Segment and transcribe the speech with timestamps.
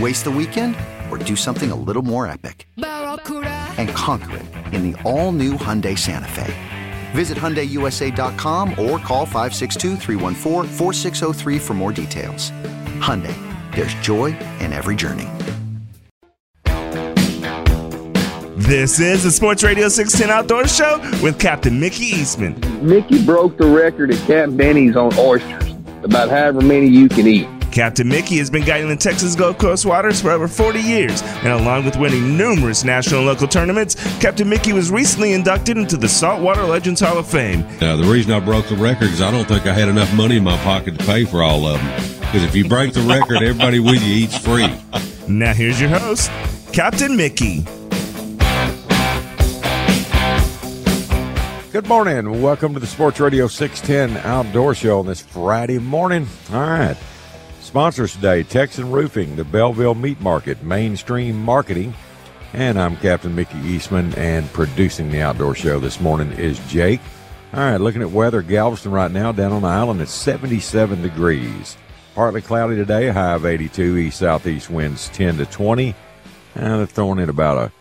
[0.00, 0.74] Waste the weekend
[1.08, 2.66] or do something a little more epic?
[2.76, 6.52] And conquer it in the all new Hyundai Santa Fe.
[7.12, 9.96] Visit HyundaiUSA.com or call 562
[11.60, 12.50] for more details.
[13.00, 13.36] Hyundai,
[13.74, 15.28] there's joy in every journey.
[18.56, 22.58] This is the Sports Radio 610 Outdoor Show with Captain Mickey Eastman.
[22.84, 27.46] Mickey broke the record at Camp Benny's on oysters, about however many you can eat.
[27.74, 31.48] Captain Mickey has been guiding the Texas Gulf Coast waters for over 40 years, and
[31.48, 36.08] along with winning numerous national and local tournaments, Captain Mickey was recently inducted into the
[36.08, 37.62] Saltwater Legends Hall of Fame.
[37.80, 40.36] Now, the reason I broke the record is I don't think I had enough money
[40.36, 42.20] in my pocket to pay for all of them.
[42.20, 44.72] Because if you break the record, everybody with you eats free.
[45.26, 46.30] Now, here's your host,
[46.72, 47.64] Captain Mickey.
[51.72, 52.40] Good morning.
[52.40, 56.28] Welcome to the Sports Radio 610 Outdoor Show on this Friday morning.
[56.52, 56.96] All right.
[57.74, 61.92] Sponsors today Texan Roofing, the Belleville Meat Market, Mainstream Marketing,
[62.52, 67.00] and I'm Captain Mickey Eastman, and producing the outdoor show this morning is Jake.
[67.52, 71.76] All right, looking at weather, Galveston right now down on the island it's 77 degrees.
[72.14, 75.96] Partly cloudy today, high of 82, east southeast winds 10 to 20,
[76.54, 77.72] and they're throwing in about a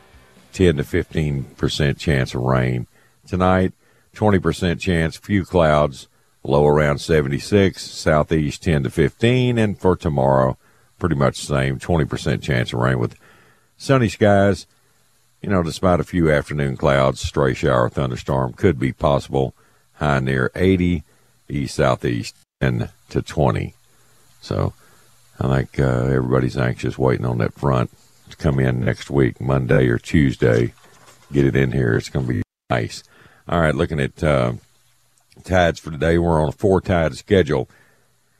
[0.54, 2.88] 10 to 15 percent chance of rain
[3.28, 3.74] tonight.
[4.16, 6.08] 20% chance, few clouds,
[6.44, 10.58] low around 76, southeast 10 to 15, and for tomorrow,
[11.00, 13.16] pretty much the same, 20% chance of rain with
[13.78, 14.68] sunny skies.
[15.42, 19.54] You know, despite a few afternoon clouds, stray shower, thunderstorm could be possible.
[19.94, 21.04] High near 80,
[21.50, 23.74] east southeast 10 to 20.
[24.42, 24.74] So
[25.40, 27.92] I think uh, everybody's anxious waiting on that front
[28.30, 30.74] to come in next week, Monday or Tuesday.
[31.32, 31.96] Get it in here.
[31.96, 33.04] It's going to be nice.
[33.48, 34.54] All right, looking at uh,
[35.44, 36.18] tides for today.
[36.18, 37.70] We're on a four tide schedule.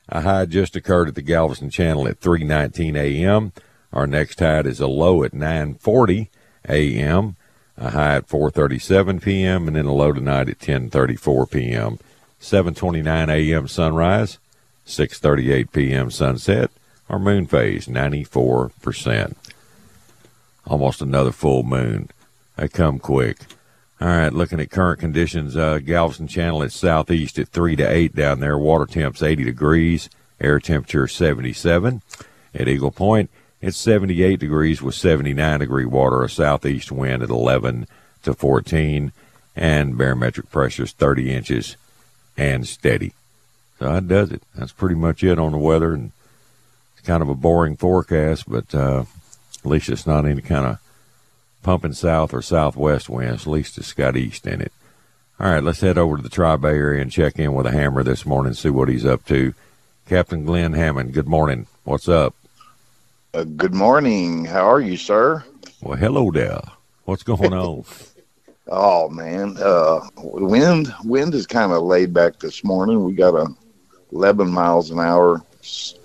[0.08, 3.52] A high just occurred at the Galveston Channel at 3:19 a.m.
[3.92, 6.28] Our next tide is a low at 9:40
[6.68, 7.36] a.m.
[7.76, 9.66] A high at 4:37 p.m.
[9.66, 11.98] and then a low tonight at 10:34 p.m.
[12.40, 13.68] 7:29 a.m.
[13.68, 14.38] sunrise,
[14.86, 16.10] 6:38 p.m.
[16.10, 16.70] sunset.
[17.08, 19.36] Our moon phase 94 percent.
[20.66, 22.10] Almost another full moon.
[22.56, 23.38] They come quick.
[24.00, 28.14] All right, looking at current conditions, uh, Galveston Channel at southeast at 3 to 8
[28.14, 28.58] down there.
[28.58, 30.10] Water temps 80 degrees,
[30.40, 32.02] air temperature 77.
[32.54, 37.86] At Eagle Point, it's 78 degrees with 79 degree water, a southeast wind at 11
[38.24, 39.12] to 14,
[39.56, 41.76] and barometric pressure is 30 inches
[42.36, 43.14] and steady.
[43.78, 44.42] So that does it.
[44.54, 45.94] That's pretty much it on the weather.
[45.94, 46.12] And
[46.96, 49.04] it's kind of a boring forecast, but uh,
[49.58, 50.78] at least it's not any kind of
[51.64, 53.42] pumping south or southwest winds.
[53.42, 54.72] At least it's got east in it.
[55.40, 57.72] All right, let's head over to the Tri Bay area and check in with a
[57.72, 59.52] hammer this morning, see what he's up to.
[60.06, 61.66] Captain Glenn Hammond, good morning.
[61.82, 62.36] What's up?
[63.32, 64.44] Uh, good morning.
[64.44, 65.42] How are you, sir?
[65.80, 66.60] Well, hello there.
[67.04, 67.84] What's going on?
[68.68, 73.02] oh man, uh, wind wind is kind of laid back this morning.
[73.02, 73.48] We got a
[74.12, 75.42] 11 miles an hour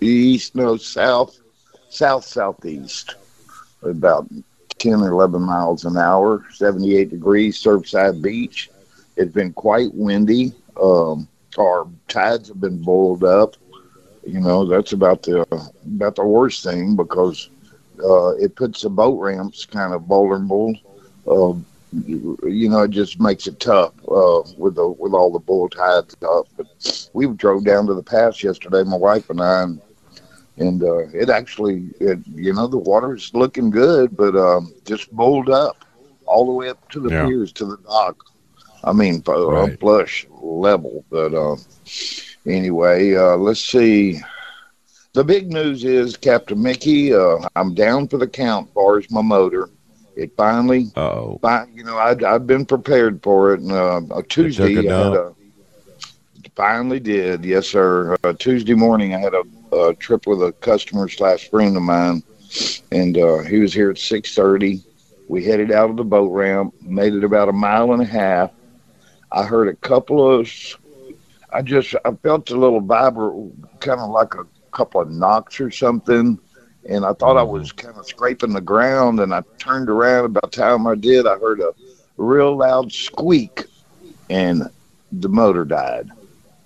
[0.02, 1.40] east, no south,
[1.90, 3.14] south southeast,
[3.84, 4.28] about
[4.80, 8.70] 10 or 11 miles an hour, 78 degrees, Surfside Beach.
[9.18, 10.54] It's been quite windy.
[10.82, 11.28] Um,
[11.58, 13.56] our tides have been boiled up.
[14.26, 15.42] You know, that's about the
[15.86, 17.50] about the worst thing because
[18.04, 20.76] uh, it puts the boat ramps kind of vulnerable.
[21.28, 21.54] Uh,
[22.06, 26.16] you, know, it just makes it tough uh, with the with all the bull tides
[26.22, 26.48] up.
[26.56, 29.82] But we drove down to the pass yesterday, my wife and I, and
[30.60, 35.12] and uh, it actually, it, you know, the water is looking good, but um, just
[35.12, 35.84] bowled up
[36.26, 37.26] all the way up to the Yeah.
[37.26, 38.18] piers to the dock.
[38.84, 39.80] I mean, Right.
[39.80, 41.04] flush level.
[41.10, 41.56] But uh,
[42.46, 44.20] anyway, uh, let's see.
[45.14, 47.14] The big news is Captain Mickey.
[47.14, 49.70] Uh, I'm down for the count, far as my motor.
[50.16, 50.92] It finally.
[51.42, 53.62] Fi- you know, I'd, I've been prepared for it.
[53.62, 55.34] And, uh, Tuesday, I had a,
[56.56, 57.44] finally did.
[57.46, 58.16] Yes, sir.
[58.24, 62.24] Uh, Tuesday morning, I had a, a trip with a customer slash friend of mine,
[62.92, 64.84] and uh, he was here at six thirty.
[65.28, 68.52] We headed out of the boat ramp, made it about a mile and a half.
[69.32, 70.50] I heard a couple of,
[71.54, 75.70] I just, I felt a little vibra, kind of like a couple of knocks or
[75.70, 76.40] something
[76.88, 80.26] and I thought I was kind of scraping the ground, and I turned around.
[80.26, 81.74] About the time I did, I heard a
[82.18, 83.66] real loud squeak,
[84.30, 84.70] and
[85.12, 86.10] the motor died,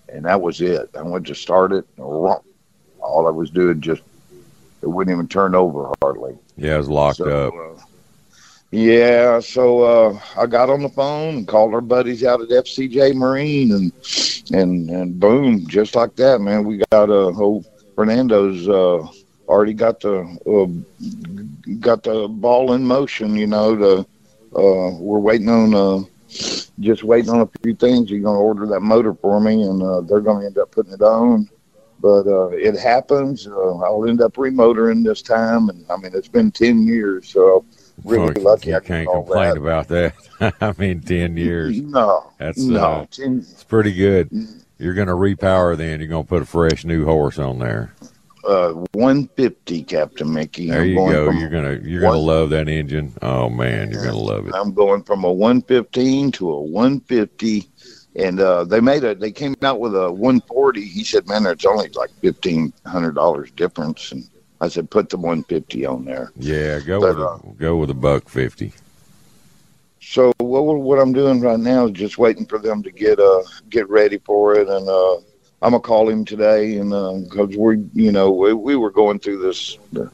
[0.09, 0.89] and that was it.
[0.97, 1.85] I went to start it.
[3.03, 4.01] All I was doing just
[4.81, 6.37] it wouldn't even turn over hardly.
[6.57, 7.53] Yeah, it was locked So, up.
[7.53, 7.81] uh,
[8.71, 13.13] yeah, so uh, I got on the phone and called our buddies out at FCJ
[13.13, 13.91] Marine, and
[14.51, 17.63] and and boom, just like that, man, we got a uh, whole
[17.95, 19.05] Fernando's uh,
[19.47, 23.35] already got the uh, got the ball in motion.
[23.35, 23.99] You know, the
[24.55, 25.99] uh, we're waiting on uh,
[26.79, 28.09] just waiting on a few things.
[28.09, 31.01] You're gonna order that motor for me, and uh, they're gonna end up putting it
[31.01, 31.49] on.
[32.03, 33.47] But uh, it happens.
[33.47, 37.63] Uh, I'll end up remotoring this time, and I mean it's been ten years, so
[38.03, 38.71] really Well, lucky.
[38.71, 39.57] You I can can't complain that.
[39.57, 40.13] about that.
[40.61, 41.79] I mean, 10 years.
[41.81, 44.29] No, That's, no, uh, 10 It's pretty good.
[44.79, 45.99] You're going to repower then.
[46.01, 47.93] You're going to put a fresh new horse on there.
[48.45, 50.71] uh, 150, Captain Mickey.
[50.71, 51.25] There I'm you going go.
[51.27, 51.49] from- You're
[51.79, 53.13] to you're going to love that engine.
[53.21, 54.53] Oh man, you're going to love it.
[54.55, 57.69] I'm going from a 115 to a 150,
[58.15, 59.15] and uh, they made a.
[59.15, 60.81] They came out with a 140.
[60.85, 64.27] He said, "Man, it's only like fifteen hundred dollars difference." And
[64.61, 67.89] I said, "Put the 150 on there." Yeah, go But, with uh, a, go with
[67.89, 68.73] a buck 50.
[69.99, 73.41] So what what I'm doing right now is just waiting for them to get uh
[73.69, 75.15] get ready for it, and uh,
[75.61, 76.89] I'm gonna call him today, and
[77.29, 80.05] because we you know we, we were going through this, uh,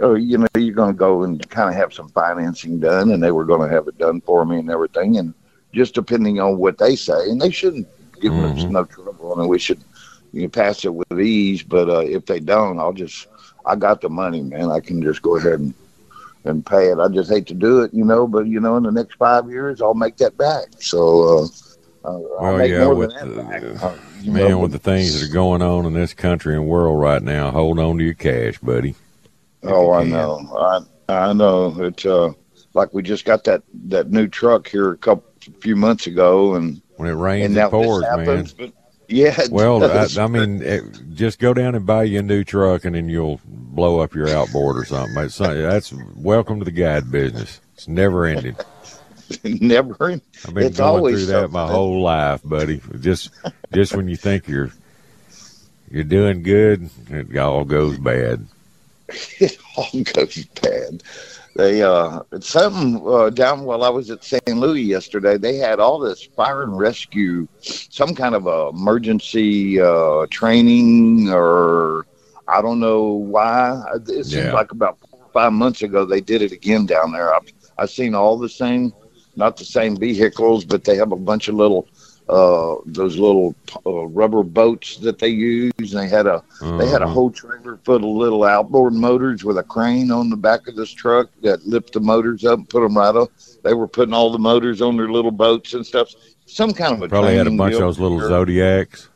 [0.00, 3.30] oh, you know you're gonna go and kind of have some financing done, and they
[3.30, 5.32] were gonna have it done for me and everything, and
[5.72, 7.86] just depending on what they say, and they shouldn't
[8.20, 8.70] give us Mhm.
[8.70, 9.32] no trouble.
[9.34, 9.80] I mean we should
[10.32, 13.26] you know, pass it with ease, but uh, if they don't, I'll just
[13.64, 14.70] I got the money, man.
[14.70, 15.74] I can just go ahead and
[16.44, 16.98] and pay it.
[16.98, 19.50] I just hate to do it, you know, but you know, in the next five
[19.50, 20.66] years, I'll make that back.
[20.78, 21.48] So,
[22.04, 23.82] uh, uh, I'll Well, make yeah, more with than the- that back.
[23.82, 23.90] Uh,
[24.24, 27.22] Man, know, with the things that are going on in this country and world right
[27.22, 28.94] now, hold on to your cash, buddy.
[29.64, 31.74] oh, I know, I I know.
[31.80, 32.32] It's uh,
[32.74, 35.24] like we just got that that new truck here a couple
[35.60, 38.48] few months ago, and When it rains, and it pours, man.
[38.56, 38.72] But
[39.08, 40.06] yeah, Well, I.
[40.22, 40.82] I mean, it,
[41.14, 44.28] just go down and buy you a new truck, and then you'll blow up your
[44.28, 45.14] outboard or something.
[45.14, 47.60] That's welcome to the guide business.
[47.74, 48.56] It's never ending.
[49.44, 50.12] never.
[50.12, 52.82] I've been It's going always through that my whole life, buddy.
[53.00, 53.30] Just,
[53.72, 54.72] just when you think you're
[55.90, 58.46] you're doing good, it all goes bad.
[59.08, 61.02] it all goes bad.
[61.58, 65.38] They uh, it's something uh, down while I was at San Luis yesterday.
[65.38, 72.06] They had all this fire and rescue, some kind of a emergency uh, training, or
[72.48, 73.82] I don't know why.
[74.08, 74.52] It seems Yeah.
[74.52, 77.34] like about four or five months ago they did it again down there.
[77.34, 78.94] I've I've seen all the same,
[79.36, 81.88] not the same vehicles, but they have a bunch of little.
[82.28, 83.54] Uh, those little
[83.86, 85.72] uh, rubber boats that they use.
[85.78, 87.14] They had a they had a Uh-huh.
[87.14, 90.90] whole trailer full of little outboard motors with a crane on the back of this
[90.90, 93.30] truck that lift the motors up and put them right up.
[93.64, 96.10] They were putting all the motors on their little boats and stuff.
[96.44, 99.08] Some kind of a Probably had a bunch of those little zodiacs.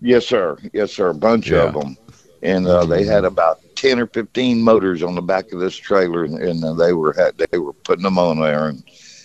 [0.00, 0.56] Yes, sir.
[0.72, 1.10] Yes, sir.
[1.10, 1.64] A bunch Yeah.
[1.64, 1.96] of them,
[2.42, 6.24] and uh, they had about ten or fifteen motors on the back of this trailer,
[6.24, 8.68] and, and uh, they were had, they were putting them on there.
[8.68, 8.82] And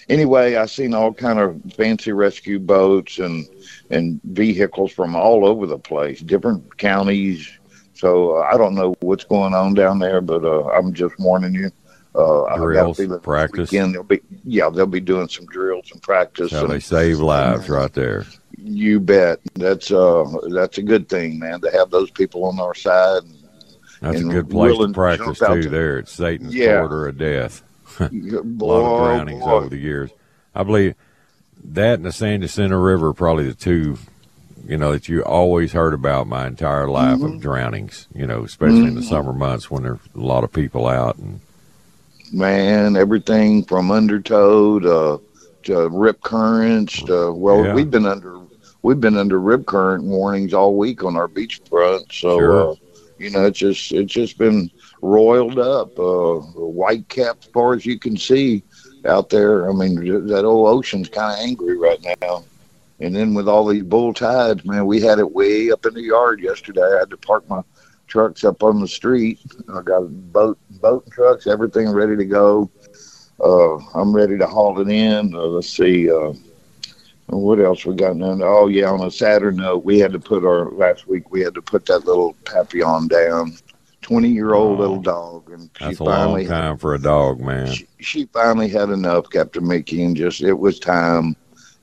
[0.09, 3.47] anyway, I seen all kind of fancy rescue boats and
[3.89, 7.49] and vehicles from all over the place, different counties.
[7.93, 11.53] So uh, I don't know what's going on down there, but uh, I'm just warning
[11.53, 11.71] you.
[12.15, 12.63] Uh, I got
[12.95, 13.71] Drills, practice.
[13.71, 16.51] Weekend they'll be yeah they'll be doing some drills and practice.
[16.51, 18.25] How and- they save lives right there.
[18.57, 19.39] you bet.
[19.53, 23.21] That's uh that's a good thing, man, to have those people on our side.
[24.01, 25.61] That's a good place to practice too.
[25.63, 26.79] to- There, it's Satan's Yeah.
[26.79, 27.61] quarter of death.
[28.11, 30.09] a lot of drownings over the years.
[30.55, 30.95] I believe
[31.63, 33.97] that and the San Jacinto River are probably the two,
[34.65, 37.35] you know, that you always heard about my entire life Mm-hmm.
[37.35, 38.07] of drownings.
[38.13, 41.17] You know, especially in the summer months when there's a lot of people out.
[41.17, 41.41] And
[42.31, 45.21] Man, everything from undertow to,
[45.63, 47.73] to rip currents to well, Yeah.
[47.73, 48.39] we've been under
[48.83, 52.03] we've been under rip current warnings all week on our beachfront.
[52.13, 52.71] So Sure.
[52.71, 52.75] uh,
[53.17, 54.69] You know, it's just it's just been
[55.01, 57.05] roiled up, uh, white
[57.53, 58.63] far as you can see
[59.05, 59.69] out there.
[59.69, 62.43] I mean, that old ocean's kind of angry right now.
[62.99, 66.01] And then with all these bull tides, man, we had it way up in the
[66.01, 66.81] yard yesterday.
[66.81, 67.61] I had to park my
[68.07, 69.39] trucks up on the street.
[69.73, 70.01] I got
[70.33, 72.69] boat, boat and trucks, everything ready to go.
[73.41, 75.33] Uh, I'm ready to haul it in.
[75.33, 76.11] Uh, let's see.
[76.11, 76.33] Uh,
[77.27, 78.17] what else we got?
[78.17, 78.41] None.
[78.43, 81.31] Oh yeah, on a sadder note, we had to put our last week.
[81.31, 83.55] We had to put that little Papillon down.
[84.09, 86.99] Twenty year old Oh, little dog, and she That's a long finally time for a
[86.99, 87.67] dog, man.
[87.67, 91.35] she, she finally had enough, Captain Mickey, and just it was time.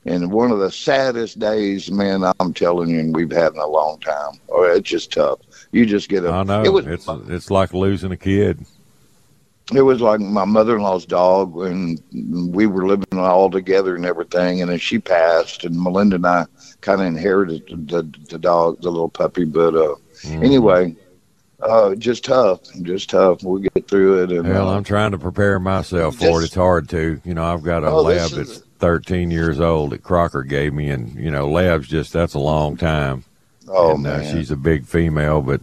[0.05, 3.97] And one of the saddest days, man, I'm telling you, we've had in a long
[4.01, 4.39] time.
[4.49, 5.39] Oh, it's just tough.
[5.71, 6.29] You just get a.
[6.31, 8.59] I know It was it's it's like losing a kid.
[9.73, 11.97] it was like my mother-in-law's dog when
[12.51, 16.45] we were living all together and everything and then she passed and melinda and i
[16.79, 20.43] kind of inherited the, the, the dog the little puppy but uh Mhm.
[20.43, 20.95] anyway
[21.61, 25.17] uh just tough just tough we'll get through it and Hell, uh, I'm trying to
[25.17, 26.45] prepare myself for it.
[26.45, 27.19] It's hard to.
[27.25, 30.71] You know, I've got a Oh, lab that's is- 13 years old that Crocker gave
[30.71, 33.23] me, and you know, labs just that's a long time.
[33.67, 35.61] oh and uh, man she's a big female, but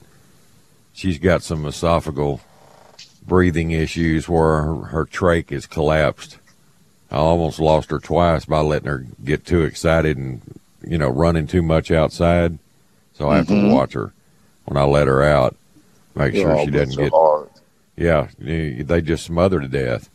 [0.93, 2.41] she's got some esophageal
[3.27, 6.39] breathing issues where her, her trach is collapsed.
[7.11, 10.41] I almost lost her twice by letting her get too excited and
[10.85, 12.59] you know running too much outside.
[13.13, 13.69] So I have Mhm.
[13.69, 14.13] to watch her
[14.65, 15.55] when I let her out,
[16.15, 17.13] make sure she doesn't get
[17.97, 20.11] yeah, they just smother to death.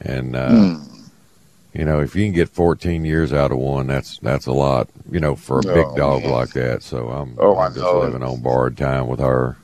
[0.00, 0.76] And uh, Hmm.
[1.72, 4.88] you know, if you can get 14 years out of one, that's that's a lot.
[5.10, 6.32] You know, for a big Oh, dog man.
[6.32, 6.82] like that.
[6.82, 9.56] So I'm, Oh, I'm just living on borrowed time with her.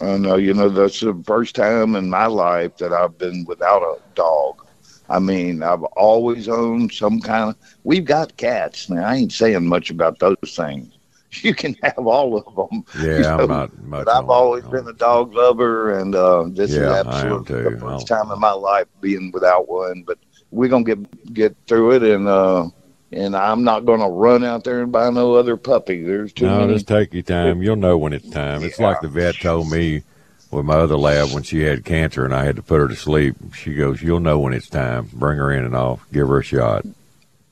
[0.00, 3.82] I know, you know, that's the first time in my life that I've been without
[3.82, 4.64] a dog.
[5.08, 7.56] I mean, I've always owned some kind of.
[7.84, 8.90] We've got cats.
[8.90, 10.97] Now, I ain't saying much about those things.
[11.42, 12.84] You can have all of them.
[13.06, 14.04] Yeah, You know, I'm not much.
[14.06, 17.70] But I've always on- been a dog lover, and uh, this Yeah, is absolutely the
[17.72, 20.04] first I'll- time in my life being without one.
[20.06, 20.18] But
[20.50, 22.68] we're gonna get get through it, and uh,
[23.12, 26.02] and I'm not gonna run out there and buy no other puppy.
[26.02, 26.72] There's too No, many.
[26.74, 27.62] just take your time.
[27.62, 28.62] You'll know when it's time.
[28.62, 30.02] It's like the vet told me
[30.50, 32.96] with my other lab when she had cancer and I had to put her to
[32.96, 33.36] sleep.
[33.54, 35.10] She goes, "You'll know when it's time.
[35.12, 36.86] Bring her in and I'll give her a shot."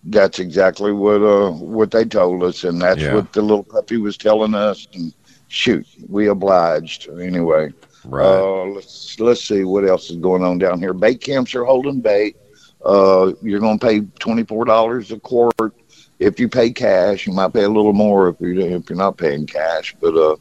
[0.09, 3.15] That's exactly what uh what they told us, and that's Yeah.
[3.15, 4.87] what the little puppy was telling us.
[4.95, 5.13] And
[5.49, 7.73] shoot, we obliged anyway.
[8.05, 8.25] Right.
[8.25, 10.93] Uh, let's let's see what else is going on down here.
[10.93, 12.37] Bait camps are holding bait.
[12.85, 15.75] Uh, you're going to pay twenty four dollars a quart
[16.21, 17.27] if you pay cash.
[17.27, 19.97] You might pay a little more if you if you're not paying cash.
[20.01, 20.37] But uh,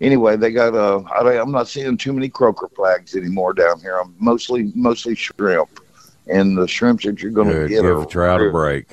[0.00, 3.96] anyway, they got uh, I, I'm not seeing too many croaker flags anymore down here.
[3.96, 5.68] I'm mostly mostly shrimp,
[6.26, 8.88] and the shrimps that you're going to get Give are trout a break.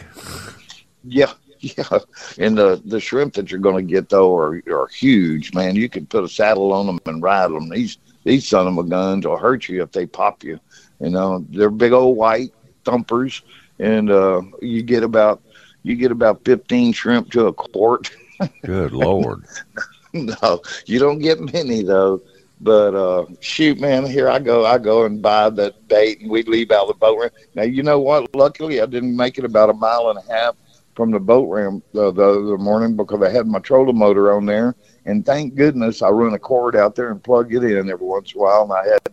[1.03, 1.99] yeah, yeah.
[2.37, 5.75] And the the shrimp that you're going to get though are are huge, man.
[5.75, 7.69] You could put a saddle on them and ride them.
[7.69, 10.59] These these son of a guns will hurt you if they pop you.
[10.99, 13.41] You know, they're big old white thumpers,
[13.79, 15.41] and uh, you get about
[15.83, 18.11] you get about 15 shrimp to a quart.
[18.65, 19.45] Good lord.
[20.13, 22.21] no, you don't get many though.
[22.63, 24.65] But uh, shoot, man, here I go.
[24.65, 27.33] I go and buy that bait, and we leave out the boat ramp.
[27.55, 28.33] Now you know what?
[28.35, 30.55] Luckily, I didn't make it about a mile and a half
[30.95, 34.45] from the boat ramp uh, the other morning because I had my trolling motor on
[34.45, 34.75] there,
[35.05, 38.33] and thank goodness I run a cord out there and plug it in every once
[38.33, 39.09] in a while, and I had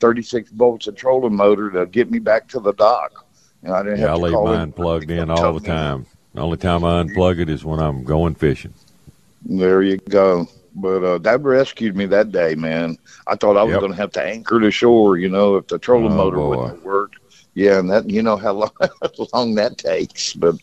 [0.00, 3.26] 36 volts of trolling motor to get me back to the dock,
[3.62, 4.76] and I didn't Yeah, I have to leave mine it.
[4.76, 6.06] plugged in all the time.
[6.32, 8.72] The only time I unplug it is when I'm going fishing.
[9.44, 10.48] There you go.
[10.76, 12.98] But uh, that rescued me that day, man.
[13.26, 13.80] I thought I was Yep.
[13.80, 16.42] going to have to anchor to shore, you know, if the trolling Oh, motor boy.
[16.42, 17.12] wouldn't work.
[17.54, 20.34] Yeah, and that you know how long, how long that takes.
[20.34, 20.56] But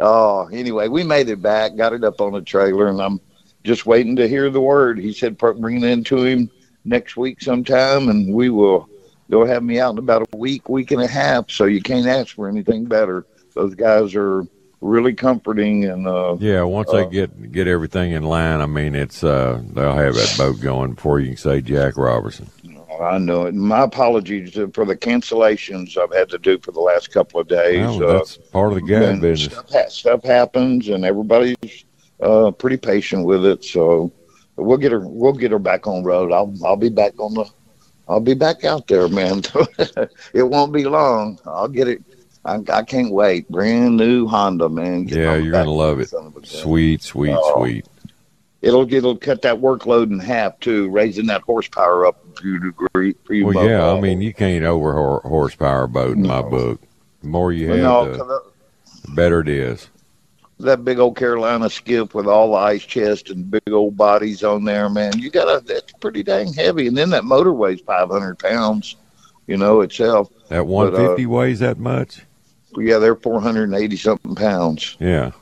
[0.00, 3.20] oh, anyway, we made it back, got it up on the trailer, and I'm
[3.64, 4.98] just waiting to hear the word.
[4.98, 6.50] He said bring it in to him
[6.84, 8.88] next week sometime, and we will.
[9.28, 11.50] They'll have me out in about a week, week and a half.
[11.50, 13.26] So you can't ask for anything better.
[13.54, 14.46] Those guys are
[14.82, 18.94] really comforting, and uh, Yeah, once Uh, they get get everything in line, I mean,
[18.94, 22.50] it's uh they'll have that boat going before you can say Jack Robertson.
[23.00, 23.54] I know it.
[23.54, 27.78] My apologies for the cancellations I've had to do for the last couple of days.
[27.98, 29.54] Well, Uh, that's part of the game business.
[29.54, 31.84] Stuff, ha- stuff happens, and everybody's
[32.20, 33.64] uh, pretty patient with it.
[33.64, 34.12] So
[34.56, 35.00] we'll get her.
[35.00, 36.32] We'll get her back on road.
[36.32, 36.54] I'll.
[36.64, 37.46] I'll be back on the.
[38.08, 39.42] I'll be back out there, man.
[40.34, 41.38] it won't be long.
[41.46, 42.02] I'll get it.
[42.44, 43.48] I, I can't wait.
[43.48, 45.04] Brand new Honda, man.
[45.04, 46.08] Get Yeah, you're gonna love it.
[46.08, 46.44] son of a gun.
[46.44, 47.58] Sweet, sweet, Oh.
[47.60, 47.86] sweet.
[48.62, 53.14] It'll it'll cut that workload in half too, raising that horsepower up a few degree.
[53.26, 56.80] few Well, yeah, I mean, you can't over horsepower a boat in my book.
[57.22, 58.38] The more you But have, no, the uh,
[59.14, 59.88] better it is.
[60.60, 64.64] that big old Carolina Skiff with all the ice chest and big old bodies on
[64.64, 65.18] there, man.
[65.18, 66.86] You got to that's pretty dang heavy.
[66.86, 68.94] And then that motor weighs 500 pounds,
[69.48, 70.28] you know itself.
[70.50, 72.22] That 150 uh, weighs that much?
[72.76, 74.96] Yeah, they're 480 something pounds.
[74.98, 75.32] Yeah.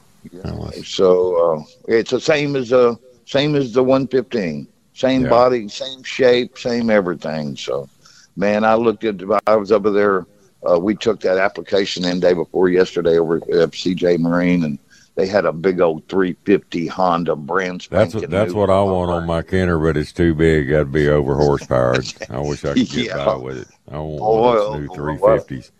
[0.84, 2.94] So uh, it's the same as a uh,
[3.24, 4.66] same as the 115.
[4.92, 5.28] Same yeah.
[5.28, 7.56] body, same shape, same everything.
[7.56, 7.88] So,
[8.36, 9.20] man, I looked at.
[9.46, 10.26] I was over there.
[10.68, 14.78] Uh, we took that application in day before yesterday over at CJ Marine, and
[15.14, 18.20] they had a big old 350 Honda brand spanking.
[18.20, 20.68] That's what, that's what I want on my Kenner, but it's too big.
[20.68, 22.02] To be over horsepower.
[22.28, 23.24] I wish I could get yeah.
[23.24, 23.68] by with it.
[23.90, 25.70] I want of those new 350s.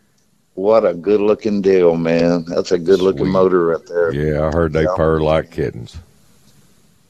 [0.54, 2.44] What a good looking deal, man.
[2.44, 4.12] That's a good looking motor right there.
[4.12, 4.94] Yeah, I heard they yeah.
[4.96, 5.96] purr like kittens.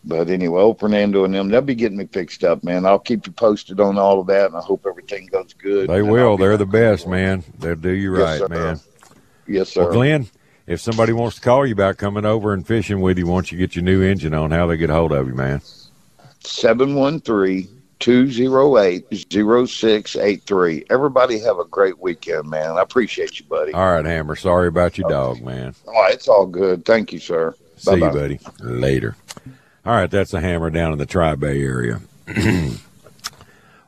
[0.05, 2.87] But anyway, old Fernando and them, they'll be getting me fixed up, man.
[2.87, 5.91] I'll keep you posted on all of that, and I hope everything goes good.
[5.91, 6.37] They will.
[6.37, 7.45] They're the best, man.
[7.59, 8.81] They'll do you right, man.
[9.47, 9.83] Yes, sir.
[9.83, 10.29] Well, Glenn,
[10.67, 13.59] if somebody wants to call you about coming over and fishing with you once you
[13.59, 15.61] get your new engine on, how they get a hold of you, man?
[16.45, 20.85] 713 208 0683.
[20.91, 22.73] Everybody have a great weekend, man.
[22.73, 23.73] I appreciate you, buddy.
[23.73, 24.37] All right, Hammer.
[24.37, 25.75] Sorry about your dog, man.
[25.87, 26.85] Oh, it's all good.
[26.85, 27.55] Thank you, sir.
[27.77, 28.07] See Bye-bye.
[28.07, 28.41] you, buddy.
[28.61, 29.17] Later.
[29.85, 32.01] All right, that's a hammer down in the Tri Bay area.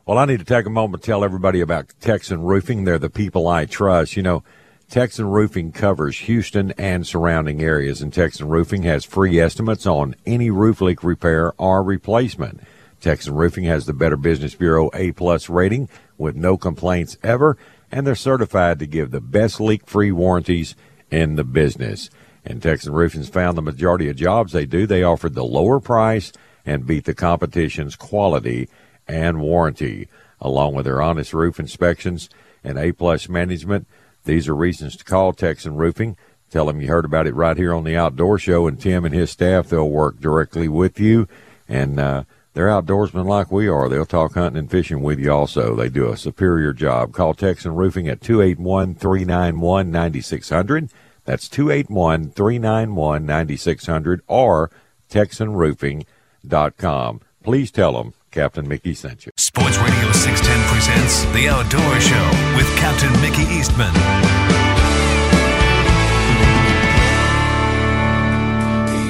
[0.05, 2.83] well, I need to take a moment to tell everybody about Texan Roofing.
[2.83, 4.17] They're the people I trust.
[4.17, 4.43] You know,
[4.89, 10.49] Texan Roofing covers Houston and surrounding areas, and Texan Roofing has free estimates on any
[10.49, 12.61] roof leak repair or replacement.
[13.03, 17.57] Texan Roofing has the Better Business Bureau A plus rating with no complaints ever,
[17.91, 20.73] and they're certified to give the best leak free warranties
[21.11, 22.09] in the business.
[22.45, 26.31] And Texan Roofing's found the majority of jobs they do, they offered the lower price
[26.65, 28.69] and beat the competition's quality
[29.05, 30.07] and warranty.
[30.39, 32.29] Along with their honest roof inspections
[32.63, 33.85] and A plus management,
[34.23, 36.15] these are reasons to call Texan Roofing.
[36.49, 39.13] Tell them you heard about it right here on the Outdoor Show, and Tim and
[39.13, 41.27] his staff, they'll work directly with you.
[41.67, 43.89] And uh, they're outdoorsmen like we are.
[43.89, 45.75] They'll talk hunting and fishing with you also.
[45.75, 47.11] They do a superior job.
[47.13, 50.89] Call Texan Roofing at 281 391 9600.
[51.25, 54.69] That's 281 391 9600 or
[55.09, 57.21] TexanRoofing.com.
[57.43, 59.31] Please tell them Captain Mickey sent you.
[59.35, 63.93] Sports Radio 610 presents The Outdoor Show with Captain Mickey Eastman.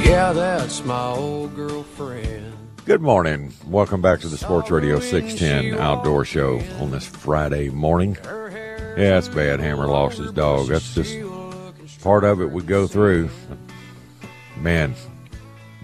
[0.05, 2.52] Yeah, that's my old girlfriend.
[2.85, 3.53] Good morning.
[3.67, 8.17] Welcome back to the Sports Radio 610 Outdoor Show on this Friday morning.
[8.25, 9.61] Yeah, it's bad.
[9.61, 10.67] Hammer lost his dog.
[10.67, 11.17] That's just
[12.01, 13.29] part of it we go through.
[14.57, 14.95] Man,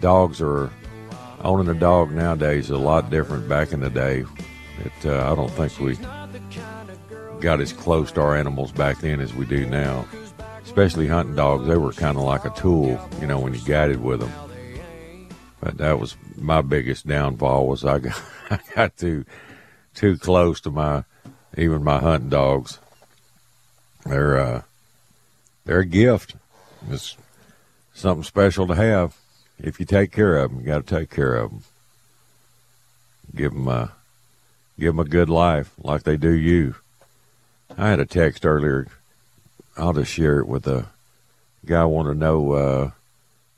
[0.01, 0.69] dogs are
[1.41, 4.25] owning a dog nowadays is a lot different back in the day.
[4.83, 5.95] It, uh, I don't think we
[7.39, 10.05] got as close to our animals back then as we do now.
[10.65, 14.03] Especially hunting dogs, they were kind of like a tool, you know, when you guided
[14.03, 14.48] with them.
[15.61, 19.25] But that was my biggest downfall was I got, I got too
[19.93, 21.03] too close to my
[21.57, 22.79] even my hunting dogs.
[24.05, 24.61] They're uh,
[25.65, 26.35] they're a gift.
[26.89, 27.17] It's
[27.93, 29.15] something special to have.
[29.57, 31.63] If you take care of them, you got to take care of them.
[33.35, 33.91] Give them a
[34.79, 36.75] give them a good life like they do you.
[37.77, 38.87] I had a text earlier.
[39.77, 40.87] I'll just share it with a
[41.65, 41.83] guy.
[41.85, 42.91] Want to know uh,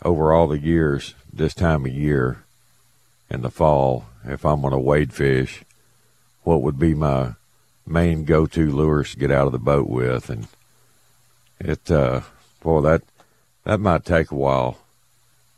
[0.04, 2.44] over all the years, this time of year,
[3.30, 5.64] in the fall, if I'm going to wade fish,
[6.44, 7.34] what would be my
[7.86, 10.30] main go-to lures to get out of the boat with?
[10.30, 10.48] And
[11.60, 12.22] it, uh,
[12.62, 13.04] boy, that
[13.64, 14.78] that might take a while.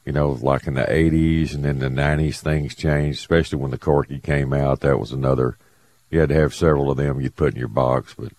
[0.05, 3.19] You know, like in the '80s and then the '90s, things changed.
[3.19, 5.57] Especially when the Corky came out, that was another.
[6.12, 8.33] You had to have several of them you'd put in your box, but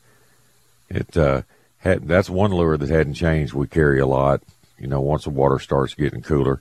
[0.88, 1.42] it uh,
[1.79, 2.07] had.
[2.07, 3.55] That's one lure that hadn't changed.
[3.55, 4.42] We carry a lot.
[4.79, 6.61] You know, once the water starts getting cooler.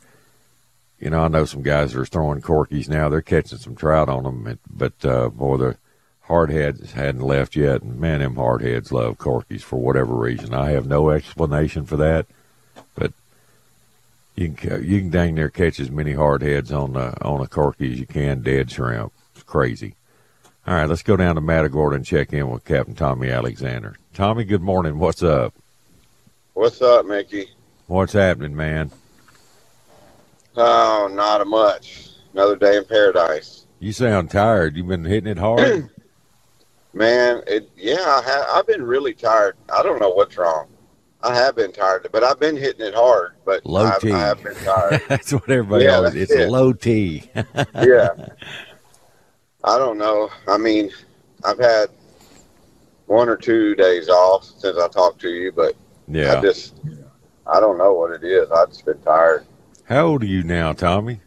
[1.03, 3.09] You know, I know some guys that are throwing corkies now.
[3.09, 5.77] They're catching some trout on them, but uh, boy, the
[6.29, 7.81] hardheads hadn't left yet.
[7.81, 10.53] And man, them hardheads love corkies for whatever reason.
[10.53, 12.25] I have no explanation for that,
[12.95, 13.11] but
[14.35, 17.91] you can you can dang near catch as many hardheads on a, on a corky
[17.91, 19.11] as you can dead shrimp.
[19.35, 19.95] It's crazy.
[20.65, 23.97] All right, let's go down to Matagorda and check in with Captain Tommy Alexander.
[24.13, 24.99] Tommy, good morning.
[24.99, 25.53] What's up?
[26.53, 27.49] What's up, Mickey?
[27.87, 28.91] What's happening, man?
[30.55, 32.09] Oh, not a much.
[32.33, 33.67] Another day in paradise.
[33.79, 34.75] You sound tired.
[34.75, 35.89] You've been hitting it hard.
[36.93, 39.57] Man, it yeah, I have, I've been really tired.
[39.73, 40.67] I don't know what's wrong.
[41.23, 43.33] I have been tired, but I've been hitting it hard.
[43.45, 44.11] But low I've, T.
[44.11, 45.01] I have been tired.
[45.07, 46.15] that's what everybody yeah, always.
[46.15, 46.49] It's it.
[46.49, 47.29] low T.
[47.35, 48.09] yeah.
[49.63, 50.29] I don't know.
[50.47, 50.91] I mean,
[51.43, 51.89] I've had
[53.07, 55.75] one or two days off since I talked to you, but
[56.07, 56.75] yeah, I just
[57.47, 58.51] I don't know what it is.
[58.51, 59.45] I've just been tired.
[59.85, 61.19] How old are you now, Tommy?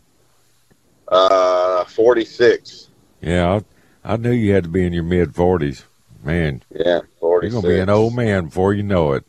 [1.08, 2.88] Uh, 46.
[3.20, 3.60] Yeah,
[4.04, 5.84] I, I knew you had to be in your mid forties.
[6.24, 7.52] Man, Yeah, 46.
[7.52, 9.24] you're gonna be an old man before you know it.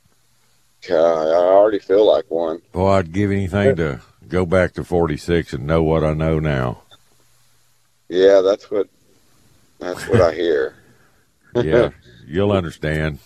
[0.87, 2.61] God, I already feel like one.
[2.71, 6.39] Boy, I'd give anything to go back to forty six and know what I know
[6.39, 6.81] now.
[8.09, 8.87] Yeah, that's what
[9.79, 10.75] that's what I hear.
[11.55, 11.89] Yeah,
[12.27, 13.19] you'll understand.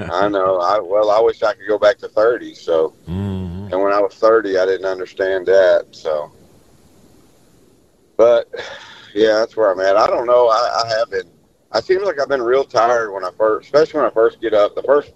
[0.00, 0.60] I know.
[0.60, 2.54] I well, I wish I could go back to 30.
[2.54, 5.88] So, hmm and when I was 30, I didn't understand that.
[5.90, 6.32] So,
[8.16, 8.48] but
[9.14, 9.96] yeah, that's where I'm at.
[9.96, 10.48] I don't know.
[10.48, 11.30] I, I have been.
[11.70, 14.54] I seems like I've been real tired when I first, especially when I first get
[14.54, 14.74] up.
[14.74, 15.12] The first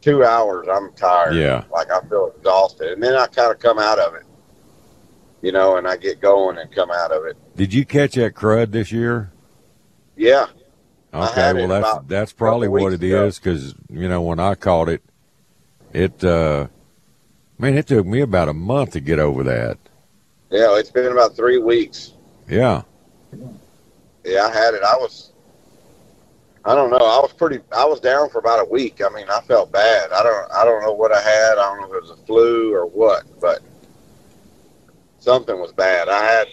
[0.00, 1.34] two hours, I'm tired.
[1.34, 1.64] Yeah.
[1.70, 4.24] like I feel exhausted, and then I kind of come out of it.
[5.42, 7.36] You know, and I get going and come out of it.
[7.56, 9.30] Did you catch that crud this year?
[10.16, 10.46] Yeah,
[11.12, 13.26] Okay, well that's that's probably what it ago.
[13.26, 15.02] is because you know when I caught it,
[15.92, 16.68] it uh,
[17.58, 19.78] man, it took me about a month to get over that.
[20.50, 20.78] yeah.
[20.78, 22.12] It's been about three weeks.
[22.48, 22.82] Yeah,
[24.24, 24.82] Yeah, I had it.
[24.82, 25.32] I was,
[26.64, 26.96] I don't know.
[26.96, 27.58] I was pretty.
[27.76, 29.00] I was down for about a week.
[29.04, 30.12] I mean, I felt bad.
[30.12, 30.52] I don't.
[30.52, 31.58] I don't know what I had.
[31.58, 33.62] I don't know if it was a flu or what, but
[35.18, 36.08] something was bad.
[36.08, 36.46] I had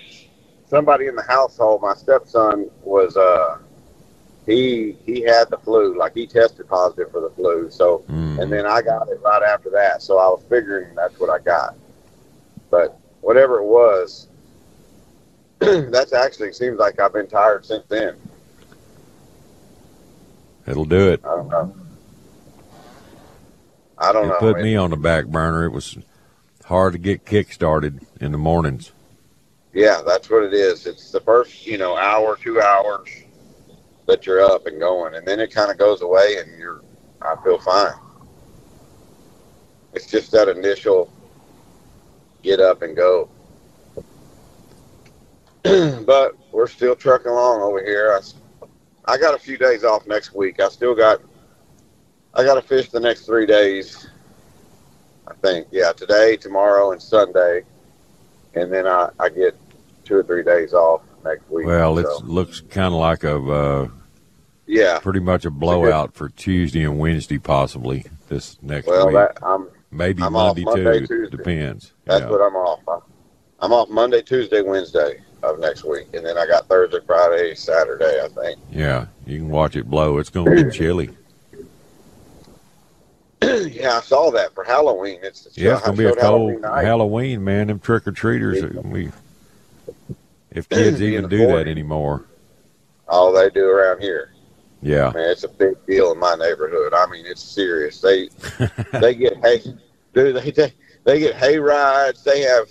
[0.67, 1.84] somebody in the household.
[1.84, 3.15] My stepson was.
[3.17, 3.60] uh
[4.48, 5.96] He he had the flu.
[5.98, 7.70] Like he tested positive for the flu.
[7.70, 8.42] So Mm.
[8.42, 10.02] and then I got it right after that.
[10.02, 11.76] So I was figuring that's what I got.
[12.72, 14.28] But whatever it was,
[15.60, 18.16] that's actually seems like I've been tired since then.
[20.66, 21.22] it'll do it.
[21.26, 21.76] I don't know.
[23.98, 24.38] I don't It know.
[24.40, 25.66] put It- me on the back burner.
[25.66, 25.98] It was
[26.66, 28.92] hard to get kick started in the mornings.
[29.74, 30.86] yeah, that's what it is.
[30.88, 33.10] It's the first, you know, hour, two hours
[34.08, 36.82] that you're up and going, and then it kind of goes away, and you're.
[37.22, 37.93] I feel fine.
[39.93, 41.12] It's just that initial
[42.43, 43.30] get up and go.
[45.63, 48.17] but we're still trucking along over here.
[48.17, 50.62] I, I got a few days off next week.
[50.62, 51.22] I still got.
[52.34, 54.08] I got to fish the next three days.
[55.28, 57.63] I think, yeah, today, tomorrow, and Sunday,
[58.54, 59.58] and then I, I get
[60.06, 61.66] two or three days off next week.
[61.66, 63.88] Well, it looks kind of like a uh,
[64.66, 65.00] yeah.
[65.00, 69.16] pretty much a blowout for Tuesday and Wednesday, possibly this next Well, week.
[69.16, 71.08] that I'm Maybe I'm Monday, Monday, too.
[71.08, 71.38] Tuesday.
[71.38, 71.94] Depends.
[72.06, 72.30] That's yeah.
[72.30, 72.82] what I'm off.
[72.88, 73.00] I'm,
[73.60, 78.22] I'm off Monday, Tuesday, Wednesday of next week, and then I got Thursday, Friday, Saturday.
[78.22, 78.60] I think.
[78.72, 80.18] yeah, you can watch it blow.
[80.18, 81.10] It's going to be chilly.
[83.42, 85.20] yeah, I saw that for Halloween.
[85.22, 86.84] It's, Yeah, it's going to be a showed Halloween cold.
[86.84, 87.68] Halloween, man.
[87.68, 88.63] Them trick or treaters.
[88.84, 89.10] We,
[90.58, 92.26] if kids even do that anymore.
[93.08, 94.32] All they do around here,
[94.82, 95.12] Yeah.
[95.13, 96.93] man, it's a big deal in my neighborhood.
[96.93, 98.02] I mean, it's serious.
[98.02, 98.30] They
[99.00, 99.62] they get hay,
[100.13, 100.36] dude.
[100.36, 100.74] They they,
[101.06, 102.24] they get hay rides.
[102.24, 102.67] They have.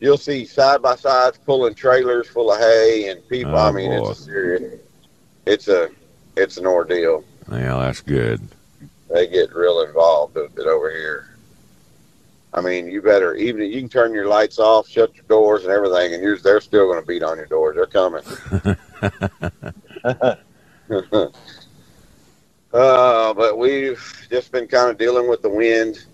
[0.00, 3.54] You'll see side by sides pulling trailers full of hay and people.
[3.56, 4.10] I Oh, mean, boy.
[4.10, 4.80] it's a serious.
[5.46, 5.90] It's a
[6.36, 7.24] it's an ordeal.
[7.50, 8.40] Yeah, that's good.
[9.12, 11.29] they get real involved with it over here.
[12.52, 15.72] I mean, you better even you can turn your lights off, shut your doors and
[15.72, 17.76] everything, and you're, they're still going to beat on your doors.
[17.76, 18.24] They're coming.
[22.72, 26.06] uh, but we've just been kind of dealing with the wind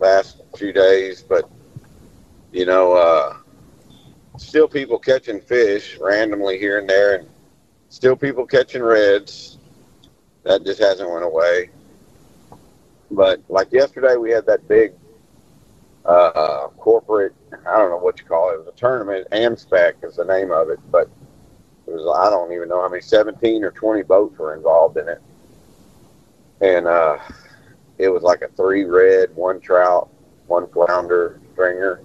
[0.00, 1.48] last few days, but
[2.50, 3.36] you know, uh,
[4.38, 7.28] still people catching fish randomly here and there, and
[7.90, 9.58] still people catching reds.
[10.42, 11.70] That just hasn't went away.
[13.10, 14.92] But like yesterday, we had that big
[16.04, 17.34] uh, corporate.
[17.66, 18.54] I don't know what you call it.
[18.54, 19.26] It was a tournament.
[19.32, 21.08] Amspec is the name of it, but
[21.86, 22.06] it was.
[22.18, 23.02] I don't even know how many.
[23.02, 25.22] Seventeen or twenty boats were involved in it,
[26.60, 27.18] and uh,
[27.98, 30.10] it was like a three red, one trout,
[30.46, 32.00] one flounder stringer,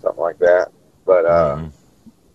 [0.00, 0.70] something like that.
[1.04, 1.72] But uh, Mhm.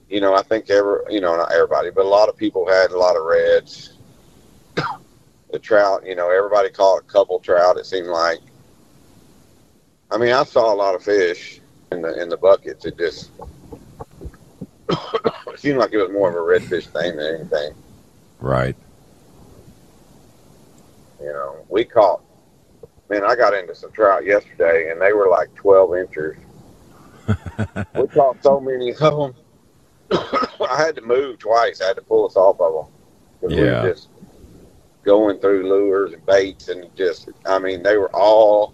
[0.10, 2.92] you know, I think every you know not everybody, but a lot of people had
[2.92, 3.94] a lot of reds.
[5.52, 7.78] The trout, you know, everybody caught a couple trout.
[7.78, 8.40] It seemed like.
[10.16, 11.60] I mean, I saw a lot of fish
[11.92, 12.86] in the in the buckets.
[12.86, 13.32] It just
[14.90, 14.98] it
[15.58, 17.74] seemed like it was more of a redfish thing than anything.
[18.40, 18.78] Right.
[21.20, 22.22] You know, we caught.
[23.10, 26.38] Man, I got into some trout yesterday, and they were like twelve inches.
[27.98, 29.36] we caught so many of them.
[30.12, 31.82] I had to move twice.
[31.82, 32.94] I had to pull us off of them.
[33.42, 33.84] 'Cause we Yeah.
[33.84, 34.08] were just
[35.04, 38.74] going through lures and baits, and just, I mean, they were all,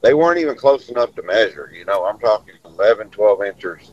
[0.00, 1.70] they weren't even close enough to measure.
[1.74, 3.92] You know, I'm talking 11, 12 inches.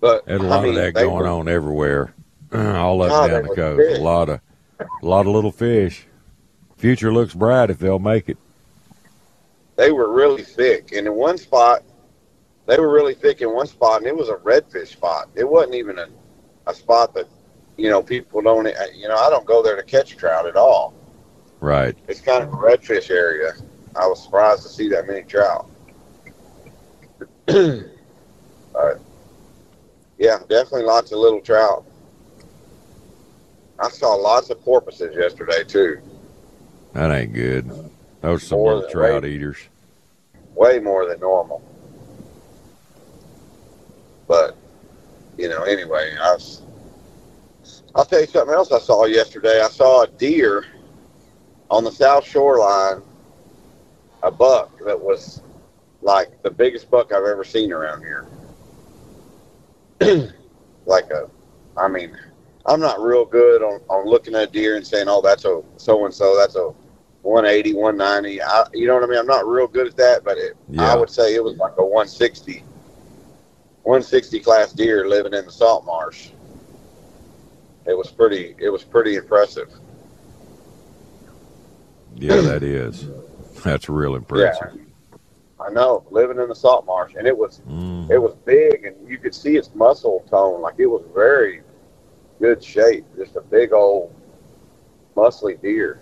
[0.00, 2.14] But There's a I lot mean, of that going were- on everywhere.
[2.54, 3.78] All up God, down the coast.
[3.78, 4.00] big.
[4.00, 4.40] A lot of
[4.80, 6.06] a lot of little fish.
[6.76, 8.36] Future looks bright if they'll make it.
[9.76, 10.92] they were really thick.
[10.92, 11.82] And in one spot,
[12.66, 15.28] they were really thick in one spot, and it was a redfish spot.
[15.36, 16.08] It wasn't even a,
[16.66, 17.26] a spot that,
[17.76, 20.92] you know, people don't, you know, I don't go there to catch trout at all.
[21.60, 21.96] Right.
[22.08, 23.52] It's kind of a redfish area.
[23.94, 25.68] I was surprised to see that many trout.
[27.46, 27.84] but,
[30.18, 31.84] yeah, definitely lots of little trout.
[33.78, 36.00] I saw lots of porpoises yesterday, too.
[36.94, 37.68] That ain't good.
[38.20, 39.58] Those are some More little trout way- eaters.
[40.54, 41.62] way more than normal.
[44.28, 44.56] But
[45.36, 46.62] you know, anyway, I was.
[47.94, 49.60] I'll tell you something else I saw yesterday.
[49.62, 50.64] I saw a deer
[51.70, 53.02] on the south shoreline,
[54.22, 55.42] a buck that was
[56.00, 58.26] like the biggest buck I've ever seen around here.
[60.86, 61.28] like a,
[61.76, 62.16] I mean,
[62.66, 65.62] I'm not real good on, on looking at a deer and saying, oh, that's a
[65.76, 66.72] so and so, that's a
[67.22, 68.42] 180, 190.
[68.42, 69.18] I, you know what I mean?
[69.18, 70.92] I'm not real good at that, but it, Yeah.
[70.92, 72.64] I would say it was like a 160,
[73.82, 76.30] 160 class deer living in the salt marsh.
[77.86, 78.54] It was pretty.
[78.58, 79.68] It was pretty impressive.
[82.14, 83.06] Yeah, that is.
[83.62, 84.72] That's real impressive.
[84.74, 84.82] Yeah.
[85.60, 88.10] I know, living in the salt marsh, and it was Mm.
[88.10, 90.60] it was big, and you could see its muscle tone.
[90.60, 91.62] Like it was very
[92.40, 93.04] good shape.
[93.16, 94.12] Just a big old
[95.16, 96.00] muscly deer.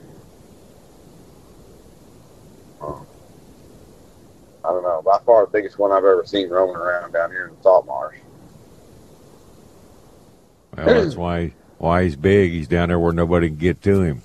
[2.81, 3.07] Um,
[4.65, 5.03] I don't know.
[5.05, 7.85] By far the biggest one I've ever seen roaming around down here in the salt
[7.85, 8.17] marsh.
[10.77, 12.53] Well, that's why why he's big.
[12.53, 14.23] He's down there where nobody can get to him.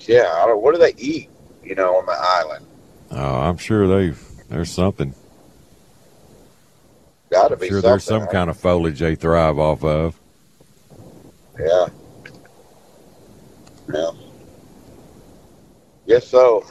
[0.00, 0.62] Yeah, I don't.
[0.62, 1.28] What do they eat?
[1.72, 2.66] You know, on the island.
[3.12, 5.14] Oh, I'm sure they've there's something.
[7.30, 7.90] Got to be sure something.
[7.90, 10.20] there's some kind of foliage they thrive off of.
[11.58, 11.86] Yeah.
[13.90, 14.10] Yeah.
[16.06, 16.66] Guess so.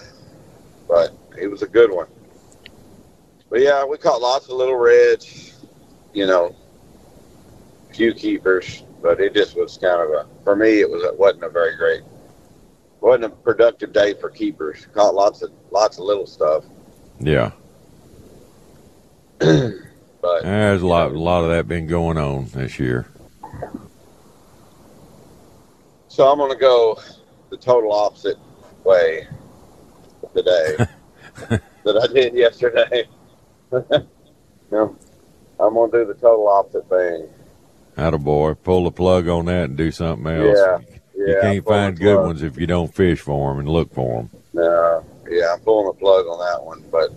[0.88, 2.06] But it was a good one.
[3.50, 5.66] But yeah, we caught lots of little reds,
[6.14, 6.56] you know,
[7.92, 11.44] few keepers, but it just was kind of a for me it was it wasn't
[11.44, 12.04] a very great
[13.02, 14.88] wasn't a productive day for keepers.
[14.94, 16.64] Caught lots of lots of little stuff.
[17.20, 17.52] Yeah,
[20.22, 23.08] But there's a lot a lot of that been going on this year.
[26.08, 27.00] So I'm gonna go
[27.50, 28.38] the total opposite
[28.84, 29.28] way
[30.36, 30.78] today
[31.50, 33.08] that I did yesterday.
[34.72, 34.96] no,
[35.60, 38.20] I'm gonna do the total opposite thing.
[38.20, 40.60] boy, pull the plug on that and do something else.
[40.60, 42.26] Yeah, you can't find good plug.
[42.28, 44.30] ones if you don't fish for them and look for them.
[44.54, 46.84] No, yeah, I'm pulling the plug on that one.
[46.92, 47.12] But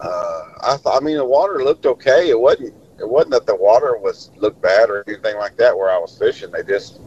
[0.00, 2.28] uh, I thought, I mean, the water looked okay.
[2.30, 2.74] It wasn't.
[2.98, 5.76] It wasn't that the water was looked bad or anything like that.
[5.76, 6.98] Where I was fishing, they just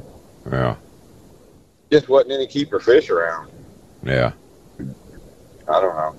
[0.52, 0.76] Yeah,
[1.92, 3.52] just wasn't any keeper fish around.
[4.04, 4.34] yeah.
[5.68, 6.16] I don't know.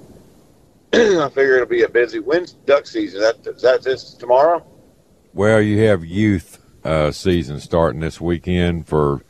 [1.25, 2.19] I figure it'll be a busy.
[2.21, 3.21] When's duck season?
[3.21, 4.65] That is that this tomorrow?
[5.35, 9.23] Well, you have youth uh, season starting this weekend for,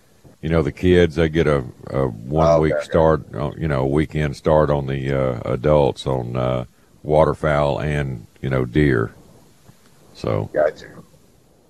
[0.43, 1.17] you know, the kids.
[1.17, 2.85] They get a, a one Oh, week okay.
[2.85, 6.65] start, uh, you know, a weekend start on the uh, adults on uh,
[7.03, 9.13] waterfowl and you know deer.
[10.15, 11.05] So Got you.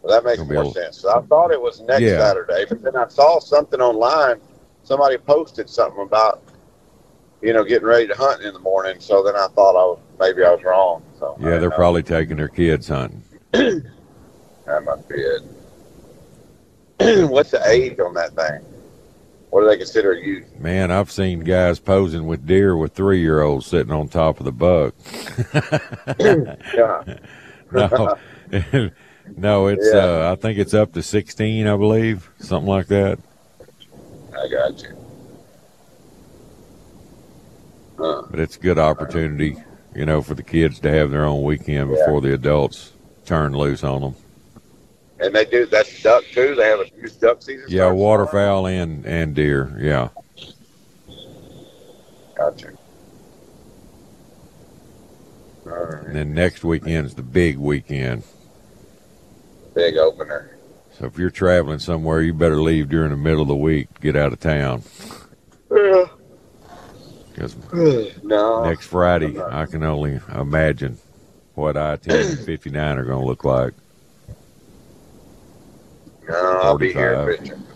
[0.02, 0.98] Well, that makes more sense.
[0.98, 2.18] So I thought it was next Yeah.
[2.18, 4.40] Saturday, but then I saw something online.
[4.82, 6.42] Somebody posted something about,
[7.42, 8.98] you know, getting ready to hunt in the morning.
[8.98, 11.02] So then I thought I was maybe I was wrong.
[11.18, 11.76] So yeah, they're know.
[11.76, 13.22] probably taking their kids hunting.
[13.52, 13.82] that
[14.84, 15.42] must be it.
[17.28, 18.60] What's the age on that thing?
[19.50, 20.46] What do they consider youth?
[20.60, 24.44] Man, I've seen guys posing with deer with three year olds sitting on top of
[24.44, 24.94] the buck.
[27.72, 28.16] No,
[29.36, 30.00] no, it's Yeah.
[30.00, 33.18] uh, I think it's up to sixteen, I believe, something like that.
[34.36, 34.96] I got you.
[37.96, 38.22] Huh.
[38.30, 39.56] But it's a good opportunity,
[39.94, 41.96] you know, for the kids to have their own weekend Yeah.
[41.98, 42.92] before the adults
[43.24, 44.14] turn loose on them.
[45.20, 46.54] And they do that's duck too.
[46.54, 47.66] They have a youth duck season.
[47.68, 47.94] Yeah, tomorrow?
[47.96, 49.76] waterfowl and and deer.
[49.80, 50.08] Yeah,
[52.36, 52.72] Gotcha.
[55.66, 56.06] All right.
[56.06, 58.24] and then next weekend's the big weekend.
[59.74, 60.56] Big opener.
[60.98, 64.00] So if you're traveling somewhere, you better leave during the middle of the week to
[64.00, 64.82] get out of town.
[65.70, 66.06] Yeah.
[67.32, 67.54] Because
[68.22, 68.64] No.
[68.64, 70.98] next Friday, I can only imagine
[71.54, 73.74] what I ten and fifty nine are going to look like.
[76.30, 77.66] No, I'll be here fishing.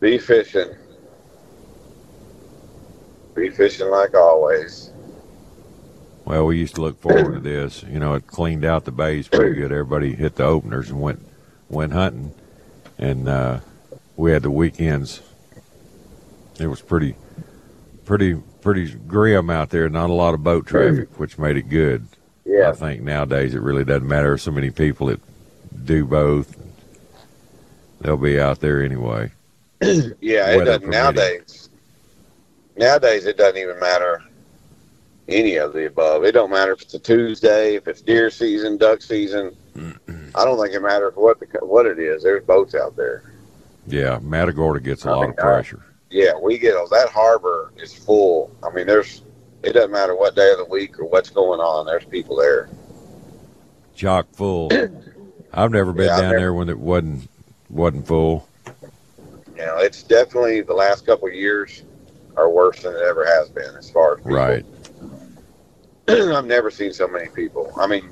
[0.00, 0.74] Be fishing.
[3.34, 4.90] Be fishing like always.
[6.24, 7.82] Well, we used to look forward to this.
[7.84, 9.70] You know, it cleaned out the bays pretty good.
[9.70, 11.24] Everybody hit the openers and went
[11.68, 12.34] went hunting,
[12.98, 13.60] and uh,
[14.16, 15.22] we had the weekends.
[16.58, 17.14] It was pretty
[18.04, 19.88] pretty pretty grim out there.
[19.88, 22.06] Not a lot of boat traffic, which made it good.
[22.44, 22.70] Yeah.
[22.70, 24.38] I think nowadays it really doesn't matter.
[24.38, 25.20] So many people that
[25.84, 26.56] do both.
[28.00, 29.32] They'll be out there anyway.
[30.20, 30.90] Yeah, it doesn't permitting.
[30.90, 31.70] nowadays.
[32.76, 34.22] Nowadays, it doesn't even matter
[35.28, 36.24] any of the above.
[36.24, 39.56] It don't matter if it's a Tuesday, if it's deer season, duck season.
[40.34, 42.22] I don't think it matters what the what it is.
[42.22, 43.22] There's boats out there.
[43.86, 45.84] Yeah, Matagorda gets a I lot mean, of pressure.
[46.10, 48.54] Yeah, we get oh, that harbor is full.
[48.62, 49.22] I mean, there's.
[49.62, 51.86] It doesn't matter what day of the week or what's going on.
[51.86, 52.68] There's people there.
[53.94, 54.70] Chock full.
[55.52, 57.28] I've never been Yeah, down never- there when it wasn't
[57.70, 58.46] wasn't full.
[59.56, 61.82] You know, it's definitely the last couple of years
[62.36, 64.32] are worse than it ever has been as far as people.
[64.32, 64.64] Right.
[66.08, 67.72] I've never seen so many people.
[67.76, 68.10] I mean,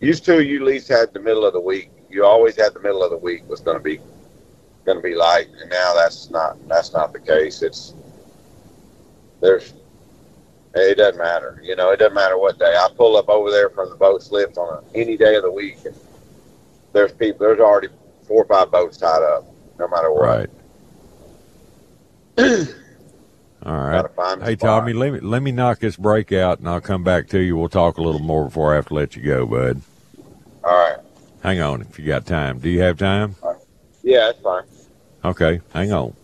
[0.00, 1.90] used to you at least had the middle of the week.
[2.08, 4.00] You always had the middle of the week was going to be
[4.84, 7.62] going to be light, and now that's not that's not the case.
[7.62, 7.94] It's
[9.40, 9.74] there's
[10.74, 11.60] it doesn't matter.
[11.62, 12.74] You know, it doesn't matter what day.
[12.74, 15.50] I pull up over there from the boat slips on a, any day of the
[15.52, 15.94] week, and
[16.92, 17.46] there's people.
[17.46, 17.88] There's already
[18.26, 19.44] four or five boats tied up,
[19.78, 20.22] no matter what.
[20.28, 20.50] Right.
[23.64, 24.02] All right.
[24.02, 24.80] Gotta find a Hey spot.
[24.80, 27.56] Tommy, let me let me knock this break out, and I'll come back to you.
[27.56, 29.82] We'll talk a little more before I have to let you go, bud.
[30.64, 30.98] All right.
[31.42, 32.58] Hang on if you got time.
[32.58, 33.36] Do you have time?
[34.02, 34.64] Yeah, it's fine.
[35.24, 36.14] Okay, hang on.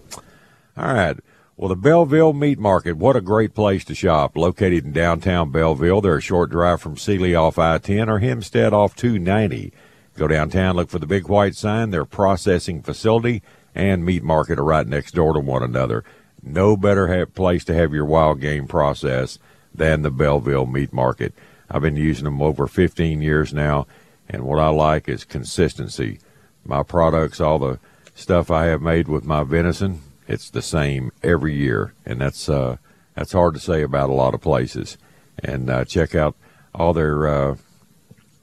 [0.77, 1.17] All right.
[1.57, 4.37] Well, the Belleville Meat Market, what a great place to shop.
[4.37, 8.95] Located in downtown Belleville, they're a short drive from Sealy off I-10 or Hempstead off
[8.95, 9.73] 290.
[10.19, 11.91] Go downtown, look for the big white sign.
[11.91, 13.41] Their processing facility
[13.73, 16.03] and meat market are right next door to one another.
[16.43, 19.39] No better place to have your wild game processed
[19.73, 21.35] than the Belleville Meat Market.
[21.71, 23.87] I've been using them over 15 years now,
[24.29, 26.19] and what I like is consistency.
[26.65, 27.79] My products, all the
[28.17, 32.79] stuff I have made with my venison, it's the same every year, and that's uh,
[33.15, 34.99] that's hard to say about a lot of places.
[35.45, 36.35] And uh, check out
[36.75, 37.57] all their uh,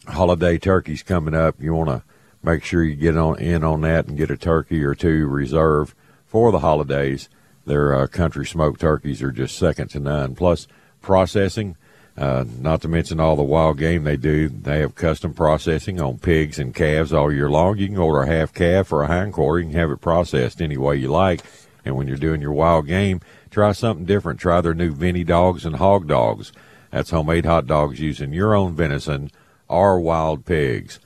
[0.08, 1.56] holiday turkeys coming up.
[1.60, 2.04] You want to
[2.44, 5.94] make sure you get on in on that and get a turkey or two reserved
[6.26, 7.30] for the holidays.
[7.66, 10.36] Their uh, country smoked turkeys are just second to none.
[10.36, 10.68] Plus
[11.02, 11.76] processing,
[12.18, 14.48] uh, not to mention all the wild game they do.
[14.50, 17.78] They have custom processing on pigs and calves all year long.
[17.78, 19.60] You can order a half calf or a hind quarter.
[19.60, 21.42] You can have it processed any way you like.
[21.84, 24.40] And when you're doing your wild game, try something different.
[24.40, 26.52] Try their new Vinny dogs and hog dogs.
[26.92, 29.32] That's homemade hot dogs using your own venison
[29.68, 31.00] or wild pigs.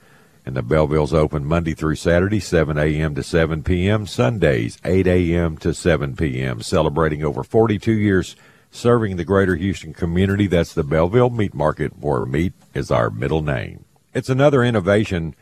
[0.46, 3.14] And the Belleville's open Monday through Saturday, 7 a.m.
[3.14, 4.06] to 7 p.m.
[4.06, 5.58] Sundays, 8 a.m.
[5.58, 6.62] to 7 p.m.
[6.62, 8.36] Celebrating over 42 years
[8.70, 10.46] serving the greater Houston community.
[10.46, 13.84] That's the Belleville Meat Market, where meat is our middle name.
[14.14, 15.34] It's another innovation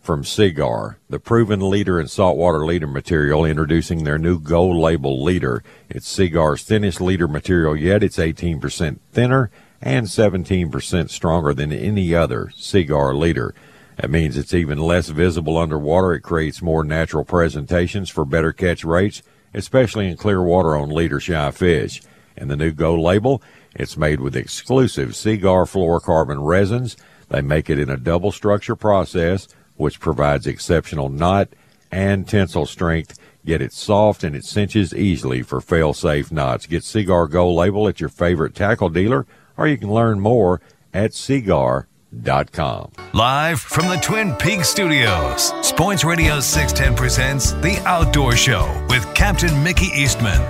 [0.00, 5.64] from Seaguar, the proven leader in saltwater leader material, introducing their new gold label leader.
[5.88, 8.04] It's Seaguar's thinnest leader material yet.
[8.04, 13.54] It's 18% thinner and 17% stronger than any other Seaguar leader.
[13.96, 16.12] That means it's even less visible underwater.
[16.14, 19.22] It creates more natural presentations for better catch rates,
[19.54, 22.02] especially in clear water on leader shy fish.
[22.36, 23.42] And the new Gold Label,
[23.74, 26.96] it's made with exclusive Seaguar fluorocarbon resins.
[27.28, 31.48] They make it in a double structure process, which provides exceptional knot
[31.90, 33.18] and tensile strength.
[33.42, 36.66] Yet it's soft and it cinches easily for fail safe knots.
[36.66, 39.24] Get Seaguar Gold Label at your favorite tackle dealer,
[39.56, 40.60] or you can learn more
[40.92, 42.92] at seaguar.com.
[43.12, 49.62] Live from the Twin Peaks studios, Sports Radio 610 presents The Outdoor Show with Captain
[49.62, 50.40] Mickey Eastman.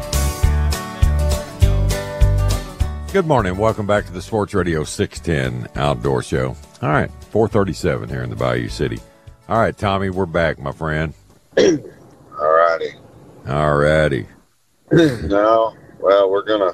[3.12, 3.56] Good morning.
[3.56, 6.54] Welcome back to the Sports Radio 610 Outdoor Show.
[6.82, 8.98] All right, 437 here in the Bayou City.
[9.48, 11.14] All right, Tommy, we're back, my friend.
[11.56, 11.64] All
[12.38, 12.90] righty.
[13.48, 14.26] All righty.
[14.92, 16.72] no, well, we're gonna.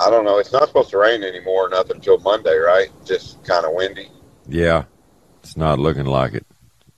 [0.00, 0.38] I don't know.
[0.38, 2.88] It's not supposed to rain anymore, nothing until Monday, right?
[3.04, 4.08] Just kind of windy.
[4.48, 4.84] Yeah,
[5.42, 6.46] it's not looking like it.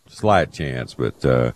[0.09, 1.53] Slight chance, but uh,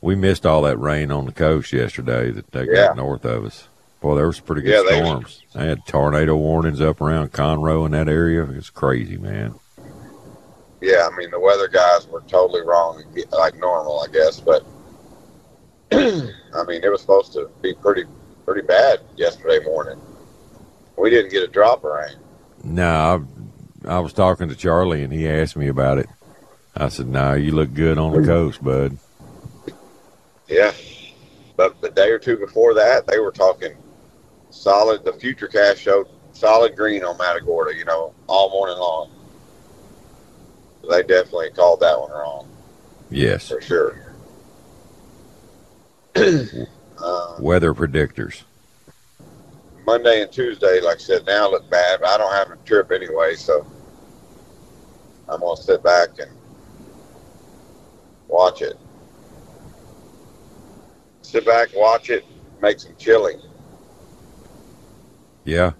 [0.00, 2.88] we missed all that rain on the coast yesterday that they Yeah.
[2.88, 3.68] got north of us.
[4.00, 5.42] Boy, there was pretty good Yeah, they- storms.
[5.54, 8.42] They had tornado warnings up around Conroe in that area.
[8.44, 9.54] It's crazy, man.
[10.80, 14.40] Yeah, I mean the weather guys were totally wrong, like normal, I guess.
[14.40, 14.64] But
[15.92, 18.04] I mean, it was supposed to be pretty,
[18.46, 20.00] pretty bad yesterday morning.
[21.00, 22.16] We didn't get a drop of rain.
[22.62, 23.26] No,
[23.86, 26.08] I, I was talking to Charlie and he asked me about it.
[26.76, 28.98] I said, "No, you look good on the coast, bud."
[30.46, 30.72] Yeah,
[31.56, 33.76] but the day or two before that, they were talking
[34.50, 35.04] solid.
[35.04, 37.74] The future cast showed solid green on Matagorda.
[37.76, 39.10] You know, all morning long.
[40.88, 42.48] They definitely called that one wrong
[43.10, 43.96] Yes, for sure.
[47.38, 48.42] weather predictors.
[49.90, 51.98] Monday and Tuesday, like I said, now look bad.
[51.98, 53.66] But I don't have a trip anyway, so
[55.28, 56.30] I'm gonna sit back and
[58.28, 58.78] watch it.
[61.22, 62.24] Sit back, watch it,
[62.62, 63.34] make some chili.
[65.44, 65.72] Yeah.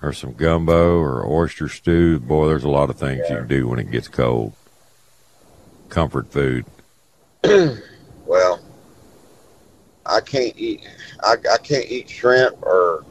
[0.00, 2.20] Or some gumbo or oyster stew.
[2.20, 4.54] Boy, there's a lot of things you can do when it gets cold.
[5.90, 6.64] Comfort food.
[8.26, 8.60] Well,
[10.06, 10.86] I can't eat.
[11.24, 13.04] I, I can't eat shrimp or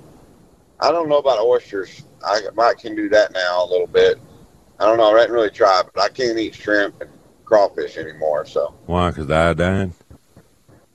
[0.81, 2.03] I don't know about oysters.
[2.25, 4.17] I might can do that now a little bit.
[4.79, 5.15] I don't know.
[5.15, 7.09] I didn't really try, but I can't eat shrimp and
[7.45, 8.45] crawfish anymore.
[8.45, 9.09] So Why?
[9.09, 9.93] Because iodine?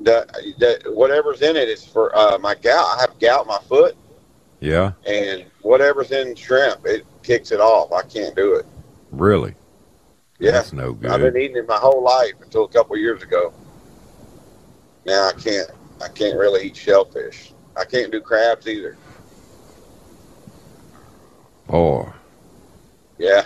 [0.00, 0.26] the,
[0.58, 2.86] the whatever's in it is for uh, my gout.
[2.96, 3.96] I have gout in my foot,
[4.60, 4.92] Yeah.
[5.06, 7.92] and whatever's in shrimp, it kicks it off.
[7.92, 8.66] I can't do it.
[9.10, 9.54] Really?
[10.38, 11.10] Yeah, That's no good.
[11.10, 13.52] I've been eating it my whole life until a couple years ago.
[15.06, 15.70] Now I can't.
[16.02, 17.52] I can't really eat shellfish.
[17.76, 18.96] I can't do crabs either.
[21.66, 22.10] Boy,
[23.18, 23.44] Yeah,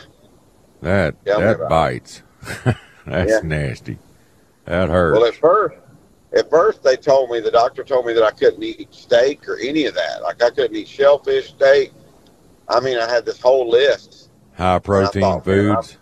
[0.80, 2.22] that Tell that bites.
[3.06, 3.40] That's Yeah.
[3.42, 3.98] nasty.
[4.64, 5.18] That hurts.
[5.18, 5.76] Well, at first,
[6.34, 9.56] at first they told me the doctor told me that I couldn't eat steak or
[9.58, 10.22] any of that.
[10.22, 11.92] Like I couldn't eat shellfish, steak.
[12.68, 14.30] I mean, I had this whole list.
[14.54, 15.98] High protein thought, foods.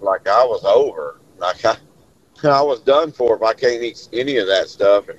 [0.00, 1.20] Like I was over.
[1.38, 1.76] Like I,
[2.44, 5.08] I was done for if I can't eat any of that stuff.
[5.08, 5.18] And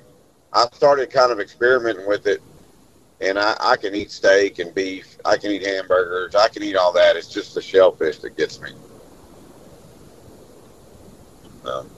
[0.52, 2.42] I started kind of experimenting with it.
[3.24, 5.16] And I, I can eat steak and beef.
[5.24, 6.34] I can eat hamburgers.
[6.34, 7.16] I can eat all that.
[7.16, 8.70] It's just the shellfish that gets me.
[11.64, 11.88] Um,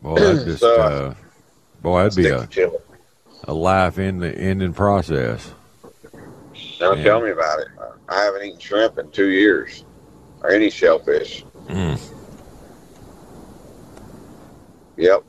[0.00, 1.14] Boy, that just So, uh,
[1.82, 2.70] boy, that'd be a,
[3.44, 5.52] a life in the ending process.
[6.78, 7.68] Don't tell me about it.
[8.08, 9.84] I haven't eaten shrimp in two years,
[10.42, 11.44] or any shellfish.
[11.68, 12.00] Mm.
[14.96, 15.24] Yep.